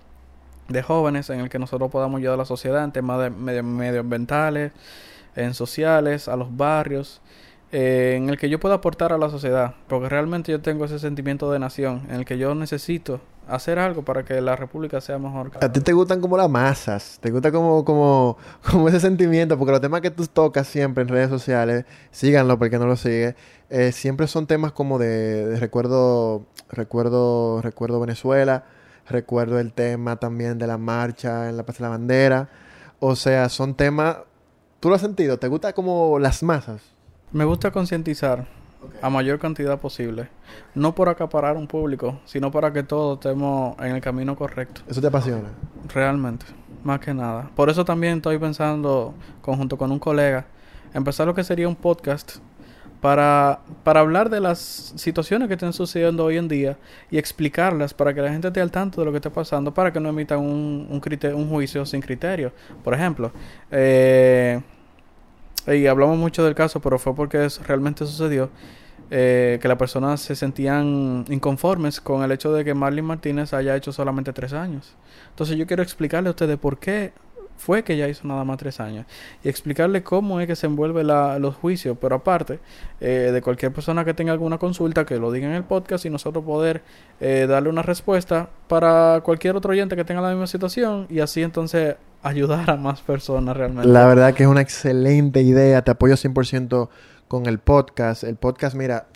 de 0.69 0.81
jóvenes 0.81 1.29
en 1.29 1.41
el 1.41 1.49
que 1.49 1.59
nosotros 1.59 1.91
podamos 1.91 2.19
ayudar 2.19 2.35
a 2.35 2.37
la 2.37 2.45
sociedad 2.45 2.83
en 2.83 2.91
temas 2.91 3.19
de 3.19 3.61
medioambientales, 3.63 4.71
en 5.35 5.53
sociales, 5.53 6.27
a 6.27 6.35
los 6.35 6.55
barrios 6.55 7.21
eh, 7.71 8.15
en 8.17 8.29
el 8.29 8.37
que 8.37 8.49
yo 8.49 8.59
pueda 8.59 8.75
aportar 8.75 9.13
a 9.13 9.17
la 9.17 9.29
sociedad, 9.29 9.75
porque 9.87 10.09
realmente 10.09 10.51
yo 10.51 10.59
tengo 10.61 10.85
ese 10.85 10.97
sentimiento 10.97 11.51
de 11.51 11.59
nación, 11.59 12.01
en 12.09 12.15
el 12.15 12.25
que 12.25 12.37
yo 12.37 12.55
necesito 12.55 13.21
hacer 13.47 13.79
algo 13.79 14.03
para 14.03 14.23
que 14.23 14.39
la 14.41 14.55
república 14.55 15.01
sea 15.01 15.17
mejor. 15.17 15.51
A 15.61 15.71
ti 15.71 15.79
te 15.81 15.93
gustan 15.93 16.21
como 16.21 16.37
las 16.37 16.49
masas, 16.49 17.19
te 17.21 17.31
gusta 17.31 17.51
como, 17.51 17.83
como, 17.83 18.37
como 18.71 18.87
ese 18.89 18.99
sentimiento, 18.99 19.57
porque 19.57 19.71
los 19.71 19.81
temas 19.81 20.01
que 20.01 20.11
tú 20.11 20.25
tocas 20.27 20.67
siempre 20.67 21.03
en 21.03 21.09
redes 21.09 21.29
sociales, 21.29 21.85
síganlo 22.11 22.57
porque 22.57 22.79
no 22.79 22.87
lo 22.87 22.95
sigue, 22.95 23.35
eh, 23.69 23.91
siempre 23.91 24.27
son 24.27 24.47
temas 24.47 24.71
como 24.71 24.97
de, 24.97 25.57
recuerdo, 25.59 26.45
recuerdo, 26.69 27.61
recuerdo 27.61 27.99
Venezuela, 27.99 28.65
recuerdo 29.07 29.59
el 29.59 29.73
tema 29.73 30.15
también 30.15 30.57
de 30.57 30.67
la 30.67 30.77
marcha 30.77 31.49
en 31.49 31.57
la 31.57 31.63
Plaza 31.63 31.83
de 31.83 31.83
la 31.83 31.89
Bandera, 31.89 32.49
o 32.99 33.15
sea, 33.15 33.49
son 33.49 33.75
temas, 33.75 34.17
¿tú 34.79 34.89
lo 34.89 34.95
has 34.95 35.01
sentido? 35.01 35.37
¿Te 35.37 35.47
gusta 35.47 35.73
como 35.73 36.19
las 36.19 36.43
masas? 36.43 36.81
Me 37.31 37.45
gusta 37.45 37.69
concientizar 37.69 38.47
a 39.03 39.09
mayor 39.09 39.37
cantidad 39.37 39.79
posible. 39.79 40.29
No 40.73 40.95
por 40.95 41.09
acaparar 41.09 41.57
un 41.57 41.67
público, 41.67 42.19
sino 42.25 42.49
para 42.49 42.73
que 42.73 42.81
todos 42.81 43.19
estemos 43.19 43.77
en 43.79 43.95
el 43.95 44.01
camino 44.01 44.35
correcto. 44.35 44.81
¿Eso 44.87 44.99
te 44.99 45.07
apasiona? 45.07 45.49
Realmente, 45.93 46.47
más 46.83 46.99
que 46.99 47.13
nada. 47.13 47.51
Por 47.55 47.69
eso 47.69 47.85
también 47.85 48.17
estoy 48.17 48.39
pensando, 48.39 49.13
conjunto 49.41 49.77
con 49.77 49.91
un 49.91 49.99
colega, 49.99 50.47
empezar 50.93 51.27
lo 51.27 51.35
que 51.35 51.43
sería 51.43 51.67
un 51.67 51.75
podcast 51.75 52.37
para, 52.99 53.59
para 53.83 53.99
hablar 53.99 54.31
de 54.31 54.39
las 54.39 54.59
situaciones 54.95 55.47
que 55.47 55.53
están 55.53 55.71
sucediendo 55.71 56.25
hoy 56.25 56.37
en 56.37 56.47
día 56.47 56.77
y 57.11 57.19
explicarlas 57.19 57.93
para 57.93 58.11
que 58.13 58.21
la 58.21 58.31
gente 58.31 58.47
esté 58.47 58.59
al 58.59 58.71
tanto 58.71 59.01
de 59.01 59.05
lo 59.05 59.11
que 59.11 59.17
está 59.17 59.29
pasando 59.29 59.71
para 59.71 59.93
que 59.93 59.99
no 59.99 60.09
emitan 60.09 60.39
un, 60.39 60.87
un, 60.89 61.33
un 61.35 61.49
juicio 61.49 61.85
sin 61.85 62.01
criterio. 62.01 62.51
Por 62.83 62.95
ejemplo, 62.95 63.31
eh, 63.69 64.61
y 65.67 65.87
hablamos 65.87 66.17
mucho 66.17 66.43
del 66.43 66.55
caso, 66.55 66.79
pero 66.79 66.99
fue 66.99 67.15
porque 67.15 67.47
realmente 67.65 68.05
sucedió. 68.05 68.49
Eh, 69.11 69.57
que 69.59 69.67
las 69.67 69.77
personas 69.77 70.21
se 70.21 70.35
sentían 70.35 71.25
inconformes 71.29 71.99
con 71.99 72.21
el 72.21 72.31
hecho 72.31 72.53
de 72.53 72.63
que 72.63 72.75
Marlene 72.75 73.07
Martínez 73.07 73.53
haya 73.53 73.75
hecho 73.75 73.91
solamente 73.91 74.33
tres 74.33 74.53
años. 74.53 74.93
Entonces 75.31 75.57
yo 75.57 75.65
quiero 75.65 75.81
explicarle 75.81 76.27
a 76.27 76.31
ustedes 76.31 76.59
por 76.59 76.77
qué 76.77 77.11
fue 77.59 77.83
que 77.83 77.97
ya 77.97 78.07
hizo 78.07 78.25
nada 78.25 78.45
más 78.45 78.57
tres 78.57 78.79
años 78.79 79.05
y 79.43 79.49
explicarle 79.49 80.01
cómo 80.01 80.39
es 80.39 80.47
que 80.47 80.55
se 80.55 80.65
envuelve 80.65 81.03
los 81.03 81.55
juicios, 81.55 81.97
pero 81.99 82.15
aparte 82.15 82.59
eh, 83.01 83.31
de 83.33 83.41
cualquier 83.41 83.73
persona 83.73 84.05
que 84.05 84.13
tenga 84.13 84.31
alguna 84.31 84.57
consulta 84.57 85.05
que 85.05 85.17
lo 85.17 85.29
diga 85.31 85.47
en 85.47 85.53
el 85.53 85.65
podcast 85.65 86.05
y 86.05 86.09
nosotros 86.09 86.45
poder 86.45 86.81
eh, 87.19 87.45
darle 87.49 87.69
una 87.69 87.81
respuesta 87.81 88.49
para 88.69 89.21
cualquier 89.25 89.57
otro 89.57 89.71
oyente 89.71 89.97
que 89.97 90.05
tenga 90.05 90.21
la 90.21 90.29
misma 90.29 90.47
situación 90.47 91.05
y 91.09 91.19
así 91.19 91.43
entonces 91.43 91.97
ayudar 92.23 92.69
a 92.71 92.77
más 92.77 93.01
personas 93.01 93.55
realmente. 93.55 93.89
La 93.89 94.07
verdad 94.07 94.33
que 94.33 94.43
es 94.43 94.49
una 94.49 94.61
excelente 94.61 95.41
idea, 95.41 95.81
te 95.81 95.91
apoyo 95.91 96.15
100% 96.15 96.89
con 97.27 97.45
el 97.45 97.59
podcast. 97.59 98.23
El 98.23 98.37
podcast, 98.37 98.75
mira, 98.75 99.07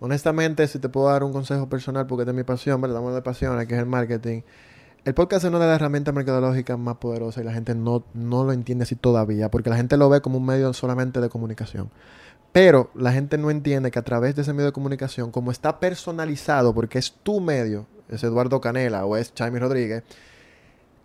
honestamente, 0.00 0.66
si 0.66 0.80
te 0.80 0.88
puedo 0.88 1.08
dar 1.08 1.22
un 1.22 1.32
consejo 1.32 1.68
personal, 1.68 2.06
porque 2.06 2.28
es 2.28 2.34
mi 2.34 2.42
pasión, 2.42 2.80
¿verdad? 2.80 2.98
Amor 2.98 3.14
de 3.14 3.22
pasión, 3.22 3.64
que 3.66 3.74
es 3.74 3.80
el 3.80 3.86
marketing. 3.86 4.42
El 5.04 5.14
podcast 5.14 5.44
es 5.44 5.48
una 5.48 5.58
de 5.58 5.66
las 5.66 5.80
herramientas 5.80 6.14
mercadológicas 6.14 6.78
más 6.78 6.98
poderosas 6.98 7.42
y 7.42 7.44
la 7.44 7.52
gente 7.52 7.74
no, 7.74 8.04
no 8.14 8.44
lo 8.44 8.52
entiende 8.52 8.84
así 8.84 8.94
todavía, 8.94 9.50
porque 9.50 9.68
la 9.68 9.76
gente 9.76 9.96
lo 9.96 10.08
ve 10.08 10.20
como 10.20 10.38
un 10.38 10.46
medio 10.46 10.72
solamente 10.72 11.20
de 11.20 11.28
comunicación. 11.28 11.90
Pero 12.52 12.88
la 12.94 13.10
gente 13.10 13.36
no 13.36 13.50
entiende 13.50 13.90
que 13.90 13.98
a 13.98 14.04
través 14.04 14.36
de 14.36 14.42
ese 14.42 14.52
medio 14.52 14.66
de 14.66 14.72
comunicación, 14.72 15.32
como 15.32 15.50
está 15.50 15.80
personalizado, 15.80 16.72
porque 16.72 17.00
es 17.00 17.14
tu 17.24 17.40
medio, 17.40 17.86
es 18.08 18.22
Eduardo 18.22 18.60
Canela 18.60 19.04
o 19.04 19.16
es 19.16 19.34
Chaimi 19.34 19.58
Rodríguez, 19.58 20.04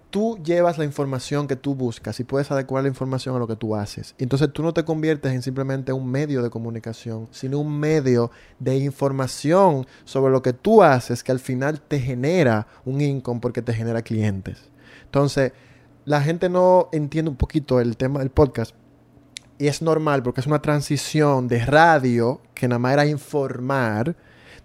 tú 0.09 0.37
llevas 0.43 0.77
la 0.77 0.85
información 0.85 1.47
que 1.47 1.55
tú 1.55 1.75
buscas 1.75 2.19
y 2.19 2.23
puedes 2.23 2.49
adecuar 2.51 2.83
la 2.83 2.89
información 2.89 3.35
a 3.35 3.39
lo 3.39 3.47
que 3.47 3.55
tú 3.55 3.75
haces. 3.75 4.15
Entonces 4.17 4.51
tú 4.51 4.63
no 4.63 4.73
te 4.73 4.85
conviertes 4.85 5.33
en 5.33 5.41
simplemente 5.41 5.91
un 5.93 6.09
medio 6.09 6.41
de 6.41 6.49
comunicación, 6.49 7.27
sino 7.31 7.59
un 7.59 7.79
medio 7.79 8.31
de 8.59 8.77
información 8.77 9.85
sobre 10.05 10.31
lo 10.31 10.41
que 10.41 10.53
tú 10.53 10.81
haces 10.81 11.23
que 11.23 11.31
al 11.31 11.39
final 11.39 11.81
te 11.81 11.99
genera 11.99 12.67
un 12.85 13.01
income 13.01 13.39
porque 13.41 13.61
te 13.61 13.73
genera 13.73 14.01
clientes. 14.01 14.57
Entonces, 15.05 15.51
la 16.05 16.21
gente 16.21 16.49
no 16.49 16.89
entiende 16.91 17.29
un 17.29 17.37
poquito 17.37 17.79
el 17.79 17.97
tema 17.97 18.19
del 18.19 18.29
podcast. 18.29 18.73
Y 19.59 19.67
es 19.67 19.81
normal 19.81 20.23
porque 20.23 20.41
es 20.41 20.47
una 20.47 20.61
transición 20.61 21.47
de 21.47 21.65
radio, 21.65 22.41
que 22.53 22.67
nada 22.67 22.79
más 22.79 22.93
era 22.93 23.05
informar, 23.07 24.15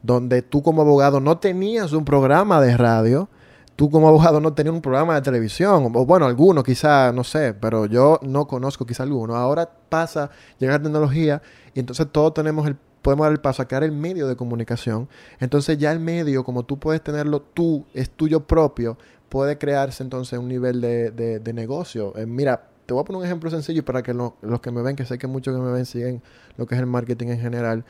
donde 0.02 0.42
tú 0.42 0.62
como 0.62 0.82
abogado 0.82 1.20
no 1.20 1.38
tenías 1.38 1.92
un 1.92 2.04
programa 2.04 2.60
de 2.60 2.76
radio, 2.76 3.28
tú 3.76 3.90
como 3.90 4.08
abogado 4.08 4.40
no 4.40 4.52
tenías 4.52 4.74
un 4.74 4.82
programa 4.82 5.14
de 5.14 5.22
televisión, 5.22 5.90
o 5.94 6.06
bueno, 6.06 6.26
alguno 6.26 6.62
quizá, 6.62 7.12
no 7.12 7.24
sé, 7.24 7.54
pero 7.54 7.86
yo 7.86 8.18
no 8.22 8.46
conozco 8.46 8.86
quizá 8.86 9.02
alguno. 9.02 9.36
Ahora 9.36 9.68
pasa, 9.88 10.30
llega 10.58 10.74
la 10.74 10.82
tecnología 10.82 11.42
y 11.74 11.80
entonces 11.80 12.06
todos 12.10 12.34
tenemos 12.34 12.66
el, 12.66 12.76
podemos 13.02 13.24
dar 13.24 13.32
el 13.32 13.40
paso 13.40 13.62
a 13.62 13.68
crear 13.68 13.82
el 13.84 13.92
medio 13.92 14.26
de 14.26 14.36
comunicación. 14.36 15.08
Entonces 15.40 15.78
ya 15.78 15.92
el 15.92 16.00
medio, 16.00 16.44
como 16.44 16.64
tú 16.64 16.78
puedes 16.78 17.02
tenerlo 17.02 17.40
tú, 17.40 17.84
es 17.94 18.10
tuyo 18.10 18.46
propio, 18.46 18.96
puede 19.28 19.58
crearse 19.58 20.02
entonces 20.02 20.38
un 20.38 20.48
nivel 20.48 20.80
de, 20.80 21.10
de, 21.10 21.52
negocio. 21.52 22.16
Eh, 22.16 22.26
mira, 22.26 22.68
te 22.86 22.92
voy 22.92 23.00
a 23.00 23.04
poner 23.04 23.20
un 23.20 23.26
ejemplo 23.26 23.50
sencillo 23.50 23.84
para 23.84 24.02
que 24.02 24.12
los 24.12 24.60
que 24.60 24.70
me 24.70 24.82
ven, 24.82 24.94
que 24.94 25.04
sé 25.04 25.18
que 25.18 25.26
muchos 25.26 25.54
que 25.54 25.60
me 25.60 25.72
ven 25.72 25.86
siguen 25.86 26.22
lo 26.56 26.66
que 26.66 26.74
es 26.74 26.80
el 26.80 26.86
marketing 26.86 27.28
en 27.28 27.40
general. 27.40 27.84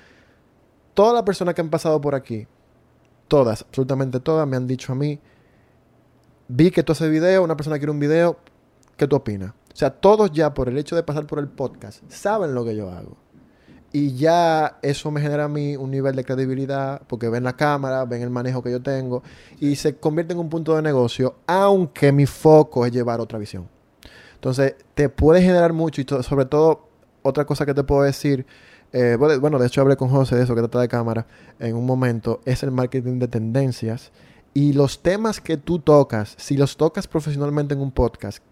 Todas 0.95 1.15
las 1.15 1.23
personas 1.23 1.55
que 1.55 1.61
han 1.61 1.71
pasado 1.71 2.01
por 2.01 2.15
aquí, 2.15 2.47
todas, 3.27 3.63
absolutamente 3.63 4.21
todas, 4.21 4.47
me 4.47 4.57
han 4.57 4.67
dicho 4.67 4.93
a 4.93 4.95
mí, 4.95 5.19
vi 6.55 6.71
que 6.71 6.83
tú 6.83 6.93
haces 6.93 7.11
video, 7.11 7.43
una 7.43 7.57
persona 7.57 7.79
quiere 7.79 7.91
un 7.91 7.99
video, 7.99 8.37
¿qué 8.97 9.07
tú 9.07 9.17
opinas? 9.17 9.51
O 9.51 9.77
sea, 9.77 9.91
todos 9.91 10.31
ya 10.33 10.53
por 10.53 10.69
el 10.69 10.77
hecho 10.77 10.95
de 10.95 11.03
pasar 11.03 11.27
por 11.27 11.39
el 11.39 11.49
podcast 11.49 12.03
saben 12.09 12.55
lo 12.55 12.65
que 12.65 12.77
yo 12.77 12.91
hago. 12.91 13.17
Y 13.91 14.15
ya 14.17 14.79
eso 14.83 15.11
me 15.11 15.21
genera 15.21 15.45
a 15.45 15.49
mí 15.49 15.77
un 15.77 15.91
nivel 15.91 16.15
de 16.15 16.25
credibilidad 16.25 17.03
porque 17.07 17.29
ven 17.29 17.45
la 17.45 17.55
cámara, 17.55 18.05
ven 18.05 18.23
el 18.23 18.31
manejo 18.31 18.63
que 18.63 18.71
yo 18.71 18.83
tengo 18.83 19.23
y 19.61 19.77
se 19.77 19.97
convierte 19.97 20.33
en 20.35 20.41
un 20.41 20.49
punto 20.49 20.77
de 20.77 20.83
negocio, 20.83 21.37
aunque 21.47 22.13
mi 22.13 22.27
foco 22.27 22.85
es 22.87 22.93
llevar 22.93 23.21
otra 23.21 23.39
visión. 23.39 23.69
Entonces, 24.35 24.77
te 24.95 25.09
puede 25.09 25.43
generar 25.43 25.73
mucho 25.73 26.01
y 26.01 26.07
sobre 26.23 26.45
todo, 26.47 26.89
otra 27.23 27.45
cosa 27.45 27.65
que 27.65 27.75
te 27.75 27.85
puedo 27.85 28.03
decir, 28.03 28.47
eh, 28.93 29.17
bueno, 29.19 29.59
de 29.59 29.67
hecho 29.67 29.81
hablé 29.81 29.97
con 29.97 30.09
José 30.09 30.37
de 30.37 30.43
eso 30.43 30.55
que 30.55 30.61
trata 30.63 30.81
de 30.81 30.89
cámara 30.89 31.27
en 31.59 31.77
un 31.77 31.87
momento, 31.87 32.41
es 32.45 32.63
el 32.63 32.73
marketing 32.73 33.19
de 33.19 33.29
tendencias 33.29 34.11
y 34.55 34.73
los 34.73 35.03
temas 35.03 35.41
que 35.41 35.57
tú 35.57 35.79
tocas, 35.79 36.35
si 36.39 36.57
los 36.57 36.77
tocas 36.77 37.07
profesionalmente 37.07 37.75
en 37.75 37.81
un 37.81 37.93
podcast, 37.93 38.43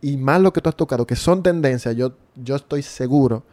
y 0.00 0.16
más 0.16 0.40
lo 0.40 0.52
que 0.52 0.60
tú 0.60 0.68
has 0.68 0.76
tocado, 0.76 1.06
que 1.06 1.16
son 1.16 1.42
tendencias, 1.42 1.96
yo, 1.96 2.12
yo 2.34 2.56
estoy 2.56 2.82
seguro 2.82 3.44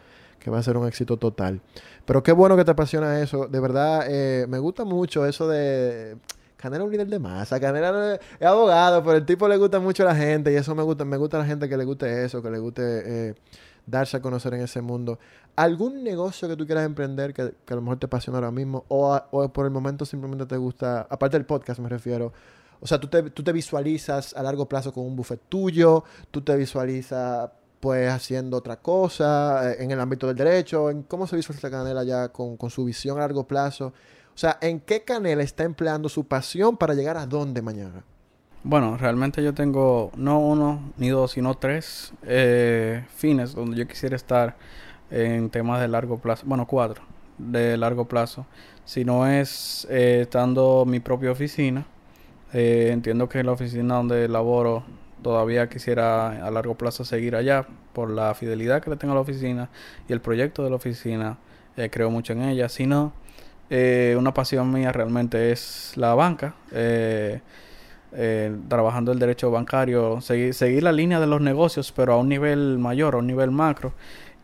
que 0.41 0.49
va 0.49 0.59
a 0.59 0.63
ser 0.63 0.75
un 0.75 0.87
éxito 0.87 1.15
total. 1.17 1.61
Pero 2.05 2.23
qué 2.23 2.31
bueno 2.31 2.57
que 2.57 2.65
te 2.65 2.71
apasiona 2.71 3.21
eso. 3.21 3.47
De 3.47 3.59
verdad, 3.59 4.05
eh, 4.09 4.45
me 4.49 4.59
gusta 4.59 4.83
mucho 4.83 5.25
eso 5.25 5.47
de... 5.47 6.17
Canela 6.57 6.83
es 6.83 6.87
un 6.87 6.91
líder 6.91 7.07
de 7.07 7.19
masa. 7.19 7.59
Canela 7.59 8.15
es 8.15 8.45
abogado, 8.45 9.03
pero 9.03 9.17
el 9.17 9.25
tipo 9.25 9.47
le 9.47 9.57
gusta 9.57 9.79
mucho 9.79 10.03
a 10.03 10.07
la 10.07 10.15
gente 10.15 10.51
y 10.51 10.55
eso 10.55 10.75
me 10.75 10.83
gusta. 10.83 11.05
Me 11.05 11.17
gusta 11.17 11.37
la 11.37 11.45
gente 11.45 11.69
que 11.69 11.77
le 11.77 11.85
guste 11.85 12.25
eso, 12.25 12.41
que 12.41 12.49
le 12.49 12.59
guste 12.59 12.83
eh, 13.29 13.35
darse 13.85 14.17
a 14.17 14.21
conocer 14.21 14.53
en 14.53 14.61
ese 14.61 14.81
mundo. 14.81 15.19
¿Algún 15.55 16.03
negocio 16.03 16.47
que 16.47 16.55
tú 16.55 16.65
quieras 16.65 16.85
emprender 16.85 17.33
que, 17.33 17.41
a 17.41 17.75
lo 17.75 17.81
mejor 17.81 17.99
te 17.99 18.05
apasiona 18.05 18.37
ahora 18.37 18.51
mismo 18.51 18.85
o, 18.87 19.49
por 19.53 19.65
el 19.65 19.71
momento 19.71 20.05
simplemente 20.05 20.45
te 20.45 20.57
gusta, 20.57 21.07
aparte 21.09 21.37
del 21.37 21.45
podcast 21.45 21.79
me 21.79 21.89
refiero, 21.89 22.31
o 22.79 22.87
sea, 22.87 22.99
tú 22.99 23.07
te, 23.07 23.29
tú 23.29 23.43
te 23.43 23.51
visualizas 23.51 24.35
a 24.35 24.41
largo 24.41 24.67
plazo 24.67 24.91
con 24.91 25.05
un 25.05 25.15
buffet 25.15 25.39
tuyo, 25.49 26.03
tú 26.31 26.41
te 26.41 26.55
visualizas 26.55 27.49
pues 27.79 28.09
haciendo 28.09 28.57
otra 28.57 28.77
cosa 28.77 29.71
eh, 29.71 29.77
en 29.83 29.91
el 29.91 29.99
ámbito 29.99 30.27
del 30.27 30.37
derecho, 30.37 30.89
en 30.89 31.03
cómo 31.03 31.27
se 31.27 31.35
visualiza 31.35 31.69
Canela 31.69 32.03
ya 32.03 32.29
con, 32.29 32.57
con 32.57 32.69
su 32.69 32.85
visión 32.85 33.17
a 33.17 33.21
largo 33.21 33.45
plazo. 33.45 33.87
O 34.33 34.37
sea, 34.37 34.57
¿en 34.61 34.79
qué 34.79 35.03
Canela 35.03 35.43
está 35.43 35.63
empleando 35.63 36.07
su 36.07 36.25
pasión 36.25 36.77
para 36.77 36.93
llegar 36.93 37.17
a 37.17 37.25
dónde 37.25 37.61
mañana? 37.61 38.05
Bueno, 38.63 38.95
realmente 38.95 39.43
yo 39.43 39.55
tengo 39.55 40.11
no 40.15 40.39
uno 40.39 40.93
ni 40.97 41.09
dos, 41.09 41.31
sino 41.31 41.55
tres 41.55 42.13
eh, 42.21 43.03
fines 43.15 43.55
donde 43.55 43.75
yo 43.75 43.87
quisiera 43.87 44.15
estar 44.15 44.55
en 45.09 45.49
temas 45.49 45.81
de 45.81 45.87
largo 45.87 46.19
plazo. 46.19 46.43
Bueno, 46.45 46.67
cuatro 46.67 47.01
de 47.39 47.75
largo 47.75 48.07
plazo. 48.07 48.45
Si 48.85 49.03
no 49.03 49.25
es 49.25 49.87
eh, 49.89 50.19
estando 50.21 50.85
mi 50.85 50.99
propia 50.99 51.31
oficina, 51.31 51.87
eh, 52.53 52.89
entiendo 52.91 53.27
que 53.27 53.43
la 53.43 53.51
oficina 53.53 53.95
donde 53.95 54.27
laboro 54.27 54.83
todavía 55.23 55.67
quisiera 55.67 56.45
a 56.45 56.51
largo 56.51 56.75
plazo 56.75 57.03
seguir 57.03 57.35
allá 57.35 57.65
por 57.93 58.11
la 58.11 58.35
fidelidad 58.35 58.83
que 58.83 58.91
le 58.91 58.95
tengo 58.95 59.13
a 59.13 59.15
la 59.15 59.21
oficina 59.21 59.69
y 60.07 60.13
el 60.13 60.21
proyecto 60.21 60.63
de 60.63 60.69
la 60.69 60.75
oficina. 60.75 61.39
creo 61.89 62.11
mucho 62.11 62.33
en 62.33 62.43
ella. 62.43 62.69
Si 62.69 62.85
no, 62.85 63.13
una 63.71 64.33
pasión 64.35 64.71
mía 64.71 64.91
realmente 64.91 65.51
es 65.51 65.93
la 65.95 66.13
banca. 66.13 66.53
Eh, 66.71 67.41
eh, 68.13 68.55
trabajando 68.67 69.11
el 69.11 69.19
derecho 69.19 69.51
bancario, 69.51 70.21
seguir, 70.21 70.53
seguir 70.53 70.83
la 70.83 70.91
línea 70.91 71.19
de 71.19 71.27
los 71.27 71.41
negocios, 71.41 71.91
pero 71.91 72.13
a 72.13 72.17
un 72.17 72.29
nivel 72.29 72.77
mayor, 72.77 73.15
a 73.15 73.17
un 73.17 73.27
nivel 73.27 73.51
macro. 73.51 73.93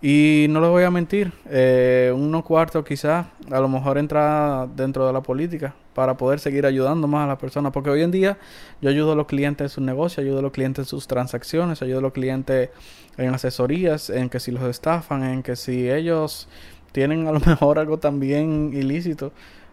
Y 0.02 0.46
no 0.50 0.62
les 0.62 0.70
voy 0.70 0.84
a 0.84 0.92
mentir, 0.92 1.34
eh, 1.50 2.14
unos 2.16 2.44
cuartos 2.44 2.86
quizás 2.86 3.26
a 3.50 3.60
lo 3.60 3.68
mejor 3.68 3.98
entra 3.98 4.68
dentro 4.76 5.08
de 5.08 5.14
la 5.14 5.22
política 5.22 5.74
para 5.96 6.16
poder 6.16 6.40
seguir 6.40 6.68
ayudando 6.68 7.08
más 7.08 7.26
a 7.26 7.28
las 7.28 7.40
personas, 7.40 7.72
porque 7.72 7.90
hoy 7.90 8.04
en 8.04 8.12
día 8.12 8.38
yo 8.80 8.92
ayudo 8.92 9.14
a 9.14 9.16
los 9.16 9.26
clientes 9.26 9.66
en 9.66 9.70
sus 9.70 9.84
negocios, 9.84 10.24
ayudo 10.24 10.40
a 10.40 10.42
los 10.44 10.52
clientes 10.52 10.86
en 10.86 10.86
sus 10.86 11.08
transacciones, 11.08 11.82
ayudo 11.82 11.98
a 11.98 12.02
los 12.02 12.14
clientes 12.14 12.70
en 13.18 13.34
asesorías, 13.34 14.12
en 14.12 14.30
que 14.30 14.40
si 14.40 14.52
los 14.52 14.62
estafan, 14.64 15.24
en 15.24 15.42
que 15.42 15.56
si 15.56 15.90
ellos 15.90 16.48
tienen 16.92 17.28
a 17.28 17.32
lo 17.32 17.40
mejor 17.46 17.80
algo 17.80 17.98
también 17.98 18.72
ilícito, 18.76 19.32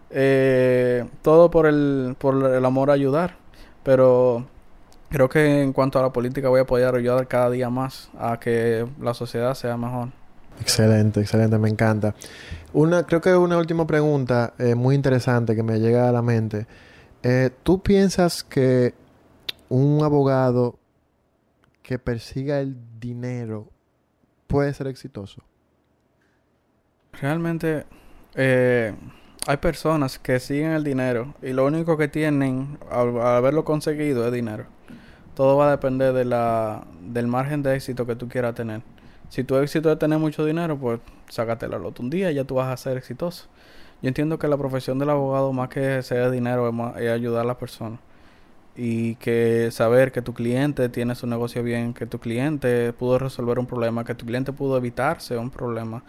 eh, 0.09 1.05
todo 1.21 1.51
por 1.51 1.67
el, 1.67 2.15
por 2.17 2.51
el 2.51 2.65
amor 2.65 2.89
a 2.89 2.93
ayudar. 2.93 3.35
Pero 3.85 4.47
creo 5.09 5.29
que 5.29 5.61
en 5.61 5.71
cuanto 5.71 5.99
a 5.99 6.01
la 6.01 6.11
política 6.11 6.49
voy 6.49 6.59
a 6.59 6.65
poder 6.65 6.93
ayudar 6.95 7.27
cada 7.27 7.51
día 7.51 7.69
más 7.69 8.09
a 8.19 8.39
que 8.39 8.85
la 8.99 9.13
sociedad 9.13 9.53
sea 9.53 9.77
mejor. 9.77 10.09
Excelente, 10.59 11.21
excelente, 11.21 11.57
me 11.59 11.69
encanta. 11.69 12.15
Una, 12.73 13.03
creo 13.03 13.21
que 13.21 13.33
una 13.35 13.57
última 13.57 13.85
pregunta 13.85 14.53
eh, 14.57 14.73
muy 14.73 14.95
interesante 14.95 15.55
que 15.55 15.61
me 15.63 15.79
llega 15.79 16.09
a 16.09 16.11
la 16.11 16.23
mente. 16.23 16.65
Eh, 17.21 17.51
¿Tú 17.61 17.83
piensas 17.83 18.43
que 18.43 18.95
un 19.69 20.03
abogado 20.03 20.79
que 21.83 21.99
persiga 21.99 22.59
el 22.59 22.75
dinero 22.99 23.69
puede 24.47 24.73
ser 24.73 24.87
exitoso? 24.87 25.43
Realmente, 27.13 27.85
eh, 28.33 28.95
hay 29.47 29.57
personas 29.57 30.17
que 30.17 30.39
siguen 30.39 30.71
el 30.71 30.83
dinero 30.83 31.33
y 31.41 31.53
lo 31.53 31.65
único 31.65 31.97
que 31.97 32.07
tienen 32.07 32.79
al, 32.89 33.19
haberlo 33.21 33.63
conseguido 33.63 34.25
es 34.25 34.33
dinero. 34.33 34.65
Todo 35.35 35.57
va 35.57 35.67
a 35.67 35.71
depender 35.71 36.13
de 36.13 36.25
la, 36.25 36.85
del 37.01 37.27
margen 37.27 37.61
de 37.61 37.75
éxito 37.75 38.05
que 38.05 38.15
tú 38.15 38.27
quieras 38.27 38.55
tener. 38.55 38.81
Si 39.29 39.43
tu 39.43 39.57
éxito 39.57 39.91
es 39.91 39.99
tener 39.99 40.17
mucho 40.17 40.45
dinero, 40.45 40.77
pues 40.77 40.99
sácate 41.29 41.67
la 41.67 41.77
loto 41.77 42.01
un 42.01 42.09
día 42.09 42.31
y 42.31 42.35
ya 42.35 42.43
tú 42.43 42.55
vas 42.55 42.71
a 42.71 42.77
ser 42.77 42.97
exitoso. 42.97 43.47
Yo 44.01 44.07
entiendo 44.07 44.39
que 44.39 44.47
la 44.47 44.57
profesión 44.57 44.97
del 44.97 45.09
abogado, 45.09 45.51
más 45.53 45.69
que 45.69 46.01
ser 46.03 46.31
dinero, 46.31 46.69
es, 46.97 47.09
ayudar 47.09 47.43
a 47.43 47.47
las 47.47 47.57
personas. 47.57 47.99
Y 48.77 49.15
que 49.15 49.69
saber 49.71 50.11
que 50.11 50.21
tu 50.21 50.33
cliente 50.33 50.89
tiene 50.89 51.15
su 51.15 51.27
negocio 51.27 51.63
bien, 51.63 51.93
que 51.93 52.05
tu 52.05 52.19
cliente 52.19 52.91
pudo 52.93 53.19
resolver 53.19 53.57
un 53.57 53.65
problema, 53.65 54.03
que 54.03 54.15
tu 54.15 54.25
cliente 54.25 54.51
pudo 54.51 54.77
evitarse 54.77 55.37
un 55.37 55.49
problema 55.49 56.03